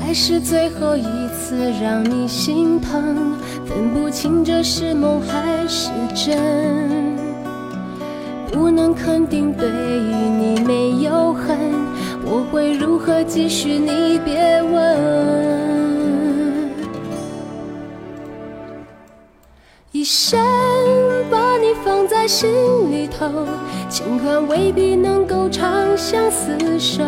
[0.00, 6.38] 该是最后一次让你心疼，分不清这是梦还是真。
[8.50, 11.56] 不能肯定对你没有恨，
[12.24, 13.78] 我会如何继续？
[13.78, 15.38] 你别问。
[19.92, 20.38] 一生
[21.30, 22.48] 把你放在心
[22.90, 23.26] 里头，
[23.88, 27.04] 尽管未必能够长相厮守，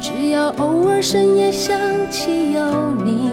[0.00, 1.76] 只要偶尔深夜想
[2.10, 3.30] 起有你。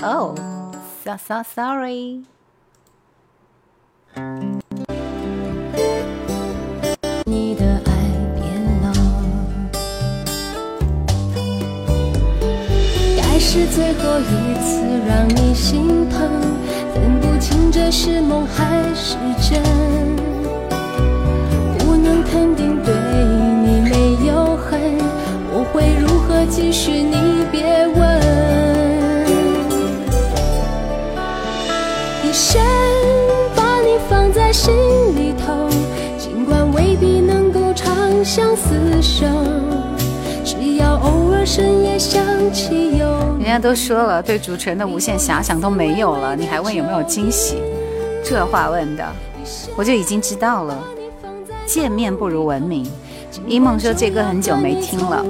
[0.00, 0.36] Oh,
[1.02, 2.24] so so sorry.
[7.24, 7.90] 你的爱
[8.34, 8.44] 变
[8.82, 8.92] 冷，
[13.16, 16.30] 该是最后一次让你心疼，
[16.92, 19.62] 分不清这是梦还是真，
[21.78, 22.94] 不能肯定对
[26.54, 26.92] 继续？
[27.02, 28.20] 你别问，
[32.22, 32.62] 一生
[33.56, 34.72] 把你放在心
[35.16, 35.68] 里头。
[36.16, 39.26] 尽管未必能够长相厮守，
[40.44, 42.22] 只要偶尔深夜想
[42.52, 43.06] 起有
[43.40, 47.56] 人家都说了，对主持人的无限遐想都没有了，你还问有没有惊喜？
[48.24, 49.04] 这话问的，
[49.76, 50.78] 我就已经知道了。
[51.66, 52.88] 见面不如闻名。
[53.46, 55.24] 一梦说这歌很久没听了。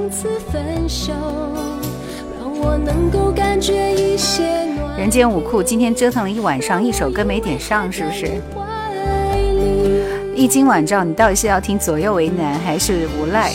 [4.97, 8.31] 人间舞库今天折腾了一晚上，一首歌没点上，是不是？
[10.35, 13.53] 一今晚照，你到底是要听左右为难还是无赖？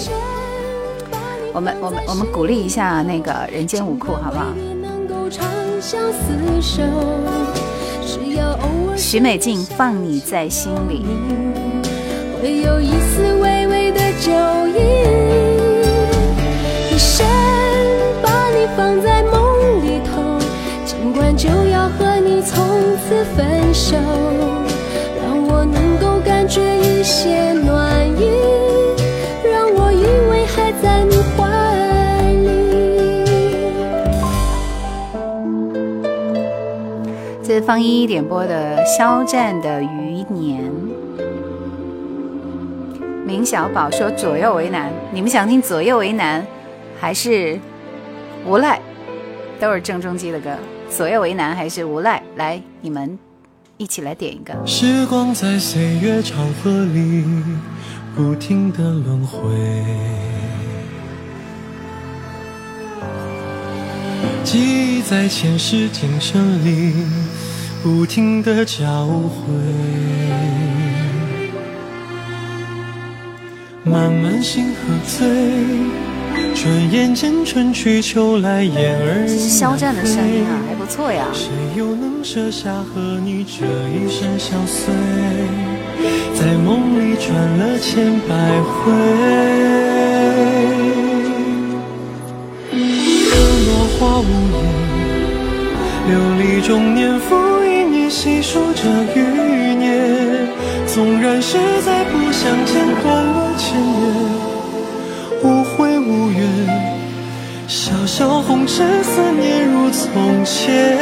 [1.53, 4.45] 我们我们我们鼓励一下那个人间舞库，好不好？
[8.95, 11.05] 许美静放你在心里，
[12.41, 13.58] 会有一丝微
[13.91, 14.31] 的脚
[14.67, 14.75] 印，
[16.91, 17.25] 一生
[18.21, 20.39] 把你放在梦里头，
[20.85, 22.57] 尽管就要和你从
[23.07, 23.97] 此分手，
[25.23, 28.29] 让我能够感觉一些暖意，
[29.43, 31.37] 让我以为还在你怀
[32.33, 32.47] 里。
[37.43, 40.63] 这是方一点播的肖战的《余年》。
[43.29, 46.43] 明小宝说左右为难，你们想听左右为难，
[46.99, 47.59] 还是
[48.43, 48.81] 无赖？
[49.59, 50.49] 都是郑中基的歌，
[50.89, 52.23] 左右为难还是无赖？
[52.37, 53.19] 来，你们
[53.77, 54.51] 一起来点一个。
[54.65, 57.23] 时光在岁月长河里
[58.15, 59.47] 不停的轮回，
[64.43, 64.57] 记
[64.97, 66.95] 忆在前世今生里
[67.83, 69.53] 不停的交汇，
[73.83, 75.25] 慢慢心喝醉，
[76.53, 81.25] 转眼间春去秋来，燕儿这是肖战的声音啊，还不错呀。
[81.33, 81.47] 谁
[81.77, 84.93] 又能舍下和你这一生相随？
[86.35, 88.91] 在梦里转了千百回。
[92.71, 93.31] 可
[93.65, 94.29] 落花无
[94.59, 94.61] 言，
[96.09, 98.83] 流离中年复一年，细数着
[99.15, 99.17] 余
[99.75, 100.28] 年。
[100.91, 104.01] 纵然实在不相见，断了千年，
[105.43, 106.41] 无悔无怨。
[107.67, 110.97] 潇潇红尘，思念如从前。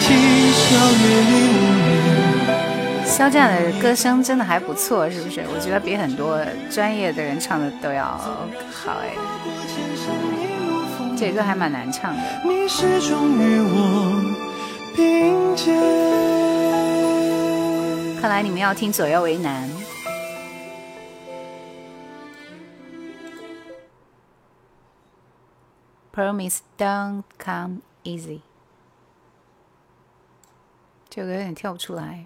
[0.00, 0.12] 啼
[0.52, 3.06] 笑月里无眠。
[3.06, 5.40] 肖战的歌声真的还不错，是不是？
[5.54, 6.38] 我觉得比很多
[6.70, 9.14] 专业的人唱的都要好哎。
[11.16, 12.20] 这歌还蛮难唱的。
[12.44, 14.22] 你始终与我
[14.94, 16.93] 并肩。
[18.24, 19.68] 看来你们要听左右为难。
[26.10, 28.40] Promise don't come easy。
[31.10, 32.24] 这个有点跳不出来。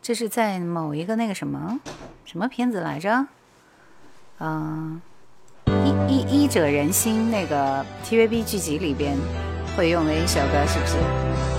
[0.00, 1.78] 这是在某一个那个什么
[2.24, 3.26] 什么片子来着？
[4.38, 5.02] 嗯、
[5.66, 9.14] 医医医者仁心那个 TVB 剧集里边
[9.76, 11.51] 会用的一首歌，是不是？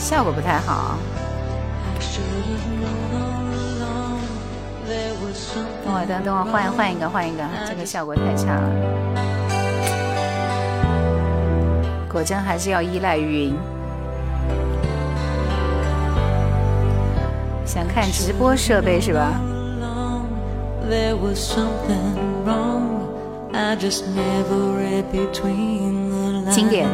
[0.00, 0.96] 效果不太好。
[5.84, 8.62] 等会等等会换换一个换一个，这个效果太差了。
[12.10, 13.54] 果真还是要依赖云。
[17.66, 19.34] 想看直播设备是吧？
[26.50, 26.88] 经典。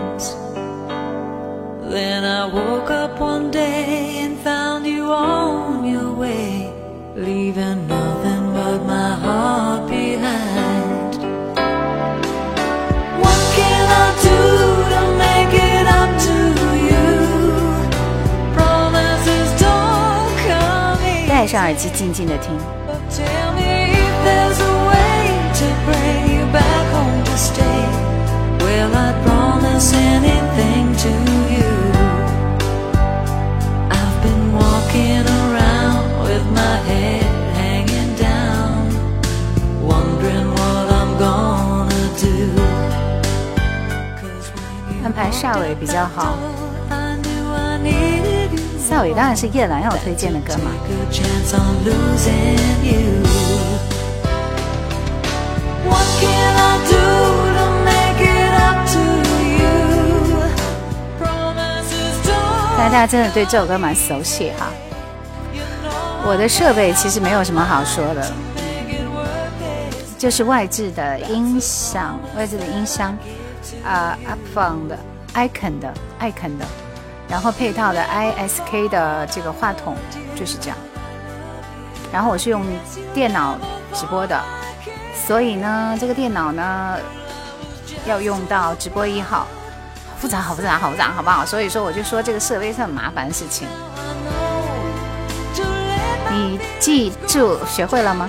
[1.90, 6.72] Then I woke up one day and found you on your way,
[7.16, 11.16] leaving nothing but my heart behind.
[13.24, 14.40] What can I do
[14.94, 16.38] to make it up to
[16.90, 17.10] you?
[18.56, 21.28] Promises don't come easy.
[21.28, 22.58] 戴上耳机，静静的听。
[23.10, 25.18] Tell me if there's a way
[25.60, 27.84] to bring you back home to stay.
[28.64, 30.75] Will I promise anything
[45.07, 46.37] 安排夏伟比较好，
[48.77, 50.73] 夏伟当然是叶兰要推荐的歌嘛。
[52.83, 52.99] You?
[62.77, 64.67] 大家真的对这首歌蛮熟悉哈。
[66.27, 68.33] 我的设备其实没有什么好说的，
[70.19, 73.17] 就是外置的音响，外置的音箱，
[73.87, 76.67] 啊，Up Found，Icon 的，Icon 的，
[77.29, 79.97] 然后配套的 ISK 的这个话筒，
[80.35, 80.77] 就是这样。
[82.13, 82.65] 然后我是用
[83.15, 83.57] 电脑
[83.93, 84.41] 直播的，
[85.27, 86.99] 所以呢，这个电脑呢
[88.07, 89.47] 要用到直播一号，
[90.19, 91.47] 复杂，好复杂，好复杂，好不好？
[91.47, 93.69] 所以说我就说这个设备是很麻烦的事情。
[96.31, 98.29] 你记住学会了吗？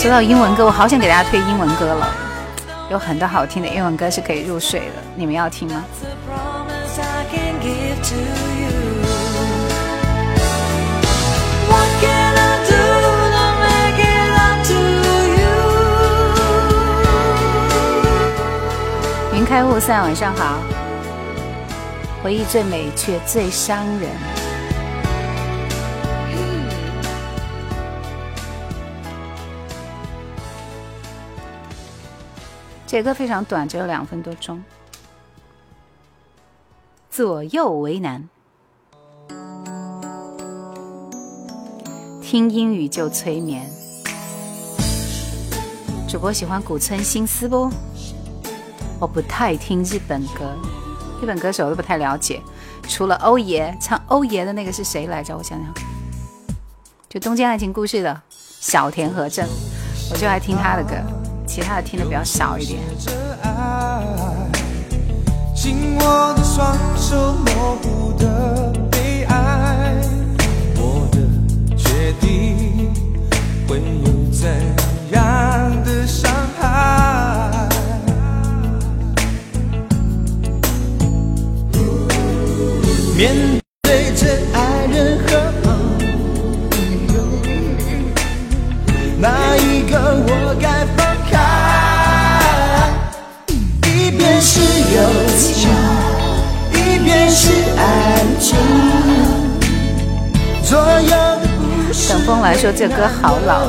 [0.00, 2.06] 说到英文歌，我好想给大家推英文歌了，
[2.88, 5.84] 有很多好听的英文歌是可以入睡的，你们要听吗？
[19.34, 20.58] 云开雾散，晚上好。
[22.22, 24.37] 回忆最美，却最伤人。
[32.90, 34.64] 这歌非常短，只有两分多钟。
[37.10, 38.26] 左右为难，
[42.22, 43.70] 听英语就催眠。
[46.08, 47.70] 主播喜欢古村新司不？
[48.98, 50.56] 我不太听日本歌，
[51.20, 52.40] 日本歌手我都不太了解，
[52.84, 55.36] 除了欧爷唱欧爷的那个是谁来着？
[55.36, 55.74] 我想想，
[57.06, 59.46] 就《东京爱情故事》的小田和正，
[60.10, 60.94] 我就爱听他的歌，
[61.48, 62.78] 其他的听的比较少一点。
[67.42, 68.37] 面
[102.88, 103.68] 歌好老。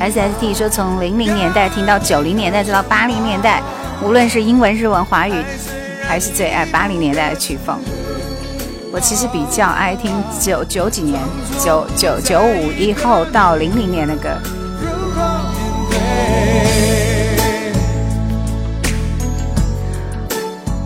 [0.00, 3.62] ，SST 说从零零年代听到九零年代，再到八零年代，
[4.02, 5.44] 无论是英文、日文、华语。
[6.06, 7.80] 还是最爱八零年代的曲风。
[8.92, 11.18] 我其实比较爱听九九几年、
[11.58, 14.28] 九九九五以后到零零年的歌。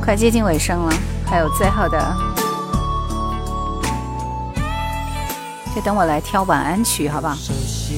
[0.01, 0.93] 快接近尾声了，
[1.27, 1.99] 还有最后的，
[5.81, 7.35] 等我来挑晚安曲，好不好？
[7.35, 7.95] 手写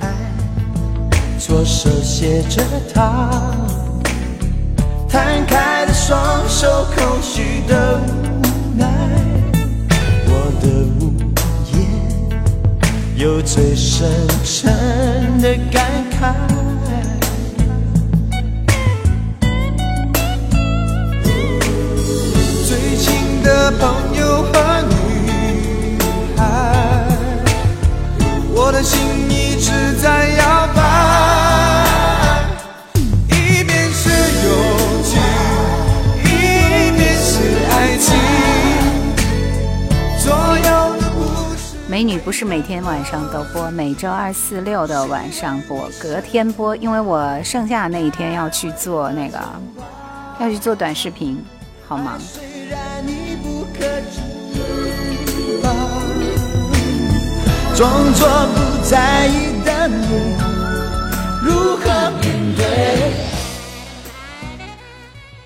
[0.00, 0.08] 爱，
[1.38, 2.62] 左手写着
[2.92, 3.30] 他，
[5.08, 6.18] 摊开的双
[6.48, 8.86] 手，空虚的无奈。
[10.26, 10.30] 我
[10.60, 10.66] 的
[10.98, 11.12] 午
[11.72, 11.86] 夜，
[13.16, 14.08] 有最深
[14.44, 16.34] 沉的感慨。
[22.66, 24.91] 最亲的朋友和你。
[28.54, 29.00] 我的心
[29.30, 30.82] 一直在摇摆
[33.28, 34.10] 一边是
[34.44, 34.50] 友
[35.02, 35.12] 情
[36.22, 36.26] 一
[36.94, 37.32] 边是
[37.70, 38.14] 爱情
[40.24, 40.30] 的
[41.88, 49.38] 美女不是每天晚上都播每周二四六的晚上播隔天播因为我剩下那一天要去做那个
[50.38, 51.42] 要去做短视频
[51.88, 52.20] 好忙
[57.74, 60.36] 装作不在意的你，
[61.42, 63.14] 如何面对？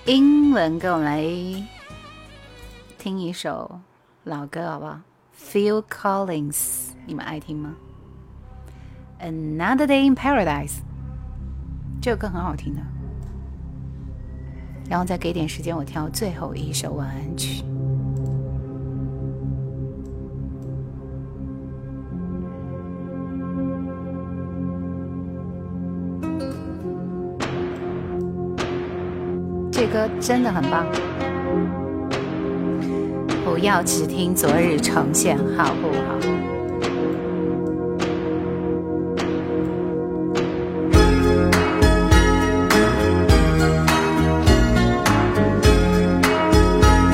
[0.05, 1.23] 英文，给我们来
[2.97, 3.79] 听一首
[4.25, 4.99] 老歌，好不好
[5.41, 7.73] ？Phil Collins，你们爱听吗
[9.21, 10.79] ？Another Day in Paradise，
[12.01, 12.81] 这首歌很好听的。
[14.89, 17.63] 然后再给点时间，我挑最后一首晚安曲。
[29.79, 30.87] 这歌真的很棒，
[33.45, 36.15] 不要只听昨日呈现，好不好？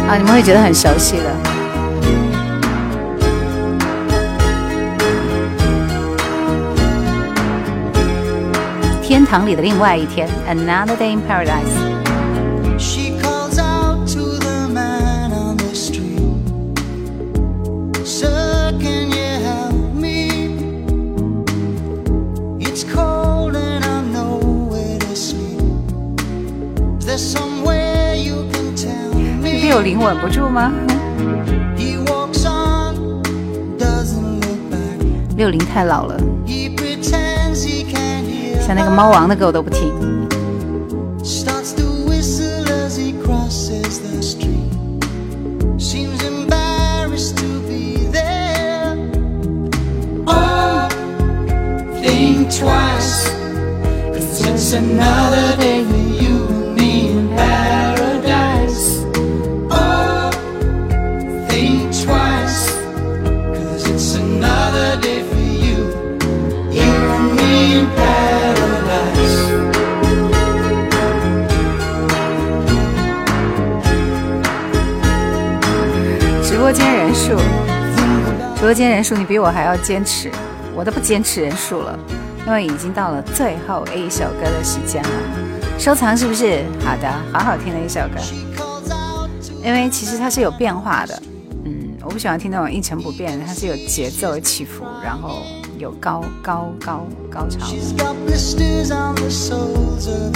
[0.08, 1.36] 啊，你们会觉得很熟悉的，
[9.02, 11.93] 天堂里的另外一天，Another Day in Paradise。
[29.74, 30.72] 六零稳不住吗？
[35.36, 36.16] 六零太老了，
[38.62, 39.92] 像那个猫王的歌我都不听。
[78.64, 80.32] 直播间人数，你比我还要坚持，
[80.74, 82.00] 我都不坚持人数了，
[82.48, 85.10] 因为已经到了最后一首歌的时间了。
[85.78, 86.64] 收藏是不是？
[86.80, 88.22] 好的，好好听的一首歌。
[89.62, 91.22] 因为其实它是有变化的，
[91.66, 95.40] 嗯，我不喜欢听那种一成不变的，它是有节奏起伏，然后
[95.78, 97.68] 有高高高高潮。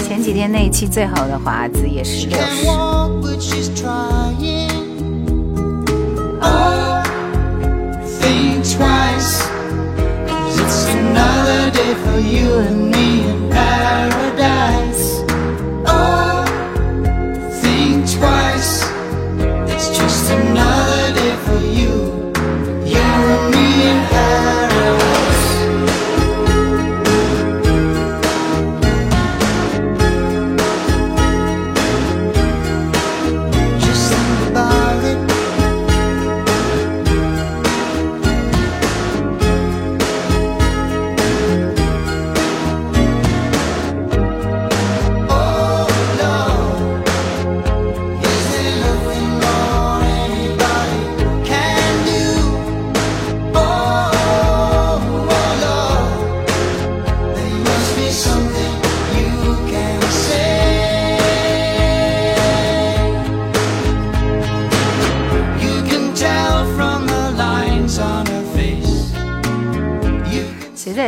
[0.06, 2.68] 前几天那一期最好的华子也是六十。
[8.78, 9.42] Twice.
[10.62, 13.27] It's another day for you and me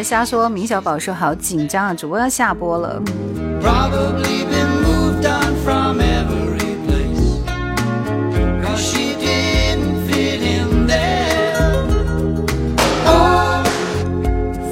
[0.10, 0.49] 瞎说？
[0.49, 2.99] 明小宝说好紧张啊，主播要下播了。
[3.61, 7.38] Probably been moved on from every place.
[8.76, 11.76] She didn't fit in there.
[13.06, 13.64] Oh,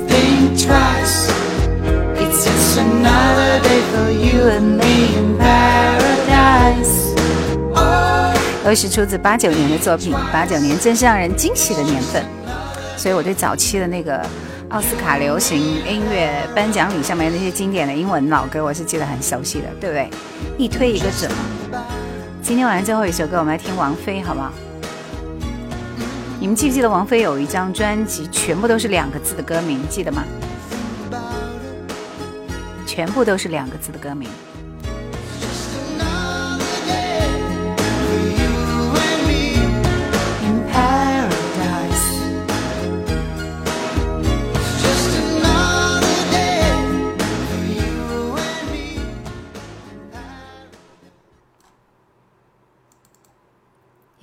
[0.07, 1.29] think twice.
[2.15, 7.13] It's another day for you and me in paradise.
[7.75, 8.33] Oh,
[8.65, 12.25] 都是出自八九年的作品，八九年真是让人惊喜的年份，
[12.97, 14.19] 所以我对早期的那个
[14.69, 20.09] 奥斯卡流行音乐颁奖礼上面那些经典的英文老歌，我是记得很熟悉的，对不对？
[20.57, 21.31] 一推一个准。
[22.41, 24.51] 今天晚上最后一首歌，我们来听王菲，好不好？
[26.41, 30.21] 你们记不记得王菲有一张专辑，全部都是两个字的歌名，记得吗？
[32.85, 34.27] 全部都是两个字的歌名。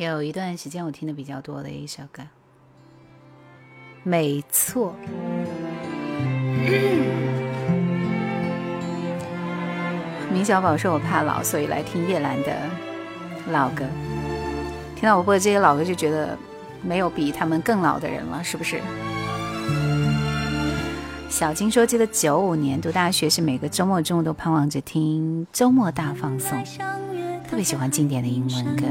[0.04, 2.22] 有一段时间我听的比较多的一首歌，
[4.02, 4.94] 没错。
[10.32, 12.54] 明小宝说：“我怕老，所以来听叶兰的
[13.50, 13.84] 老歌。
[14.94, 16.36] 听到我播的这些老歌，就觉得
[16.82, 18.80] 没有比他们更老的人了，是不是？”
[21.30, 26.62] 小金说：“记得九五年读大学，是每个周末中午都盼望着听周末大放送，
[27.48, 28.86] 特别喜欢经典的英文歌。”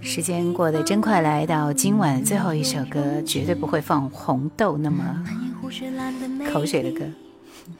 [0.00, 5.24] 时间过得真快，来到今晚最后一首歌，绝对不会放红豆那么
[6.52, 7.06] 口水的歌。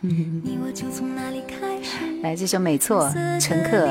[2.22, 3.86] 来，这首没错，陈赫、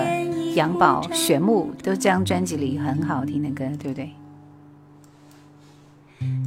[0.55, 4.11] 杨宝、玄木都这张专辑里很好听的歌，对不对？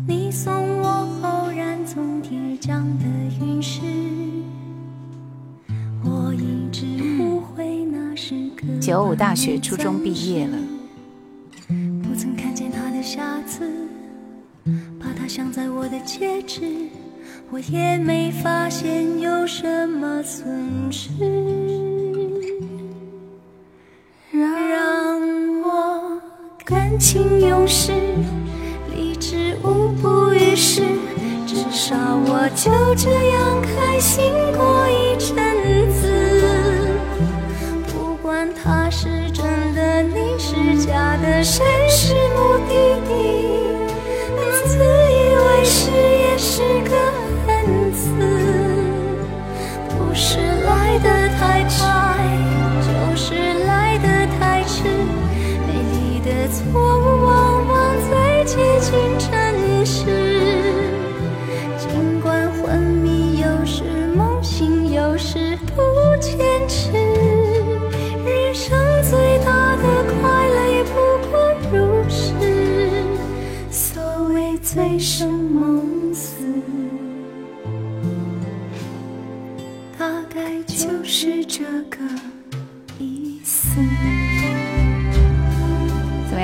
[0.09, 3.05] 你送我偶然从天降的
[8.86, 10.56] 九五大学初中毕业了。
[12.00, 13.68] 不曾看见他的瑕疵，
[15.00, 16.62] 把他镶在我的戒指。
[17.50, 20.46] 我也没发现有什么损
[20.92, 21.10] 失，
[24.30, 25.20] 让
[25.62, 26.20] 我
[26.64, 27.90] 感情用事，
[28.94, 30.82] 理智无补于事，
[31.44, 36.55] 至少我就这样开心过一阵子。
[38.66, 42.74] 他是真的，你是假的，谁是目的
[43.06, 43.10] 地，
[44.66, 46.97] 自以为是也是个。
[47.47, 48.10] 恩赐，
[49.88, 51.86] 不是来的太快，
[52.82, 53.34] 就是
[53.66, 54.82] 来的太迟。
[55.68, 60.02] 美丽的错误往往最接近真实。
[61.78, 63.84] 尽管昏迷，有时
[64.16, 65.80] 梦醒，有时不
[66.20, 66.36] 坚
[66.66, 67.05] 持。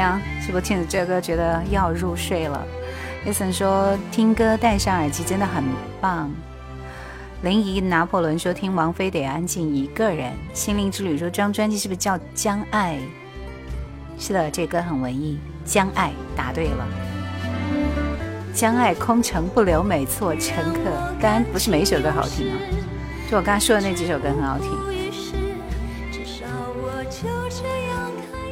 [0.02, 0.20] 样？
[0.40, 2.62] 是不是听着这歌觉得要入睡了
[3.24, 5.64] ？Eason 说听歌戴上耳机真的很
[6.00, 6.30] 棒。
[7.42, 10.32] 林怡拿破仑说听王菲得安静一个人。
[10.52, 12.98] 心灵之旅说这张专辑是不是叫《将爱》？
[14.22, 15.38] 是的，这歌很文艺，
[15.72, 16.86] 《将爱》答对了，
[18.58, 20.80] 《将爱》空城不留，没错，乘客。
[21.20, 22.58] 当然不是每一首歌好听啊。
[23.28, 24.68] 就我刚才说的那几首歌很好听，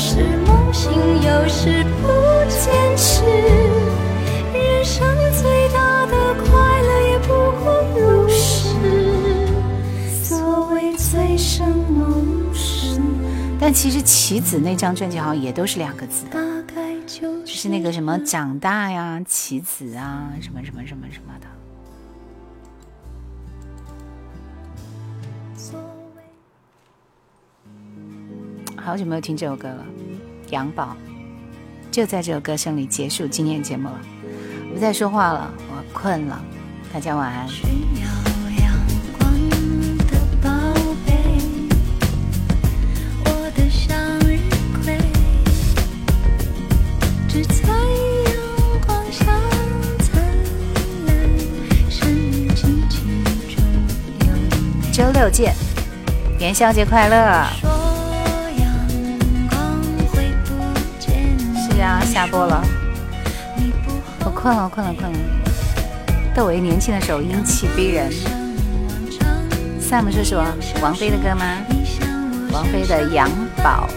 [0.00, 0.90] 昏迷，有时梦醒，
[1.22, 2.08] 有时不
[2.48, 3.22] 坚持。
[4.54, 7.28] 人生最大的快乐也不
[7.62, 8.74] 过如是。
[10.24, 12.98] 所谓醉生梦死，
[13.60, 16.24] 但其实棋子那张专辑好像也都是两个字，
[17.44, 21.46] 就是那个什么长大呀，棋子啊，什么什么什么什么的。
[28.82, 29.84] 好久没有听这首歌了，
[30.48, 30.96] 杨宝
[31.92, 34.00] 就在这首歌声里结束今天节目了。
[34.68, 36.42] 我不再说话了，我困了，
[36.92, 37.46] 大家晚安。
[54.92, 55.54] 周六见，
[56.38, 57.79] 元宵节快乐！
[62.04, 62.62] 下播了，
[64.24, 65.18] 我困了，困了，困了。
[66.34, 68.10] 窦唯年轻的时候英气逼人。
[69.80, 70.44] Sam 是什么？
[70.82, 71.44] 王菲的歌吗？
[72.52, 73.28] 王菲的《杨
[73.62, 73.88] 宝》。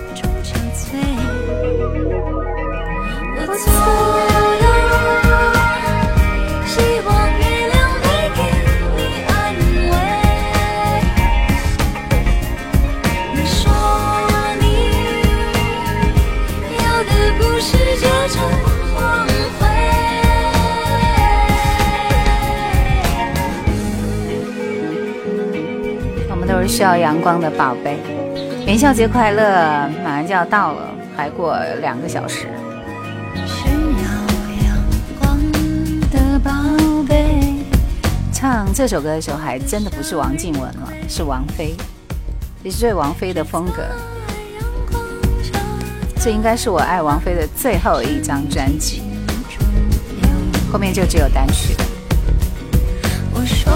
[26.73, 27.99] 需要阳光的宝贝。
[28.65, 29.45] 元宵节快乐，
[30.03, 32.47] 马上就要到了，还过两个小时。
[33.45, 34.09] 需要
[34.65, 34.75] 阳
[35.19, 35.37] 光
[36.09, 36.51] 的宝
[37.07, 37.63] 贝
[38.33, 41.75] 唱这首歌的时候，还真的不是王静雯了，是王菲，
[42.63, 43.83] 也是最王菲的风格。
[46.19, 49.03] 这应该是我爱王菲的最后一张专辑，
[50.71, 51.85] 后面就只有单曲了。
[53.35, 53.71] 我说。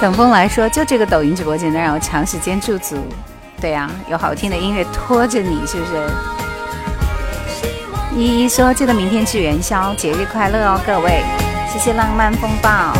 [0.00, 2.96] 等风来说，就这个抖音直播间能让我长时间驻足。
[3.60, 6.08] 对呀，有好听的音乐拖着你，是不是？
[8.14, 11.24] 依依说，记得明天是元宵，节日快乐哦，各位！
[11.72, 12.94] 谢谢浪漫风暴。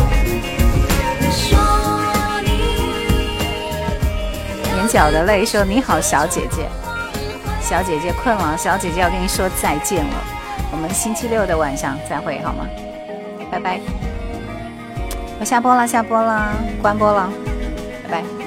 [4.75, 6.67] 眼角的泪说：“你好，小姐姐，
[7.61, 10.13] 小姐姐困了，小姐姐要跟你说再见了。
[10.71, 12.65] 我们星期六的晚上再会，好吗？
[13.49, 13.79] 拜拜。”
[15.39, 17.29] 我下播了，下播了，关播了，
[18.03, 18.38] 拜拜。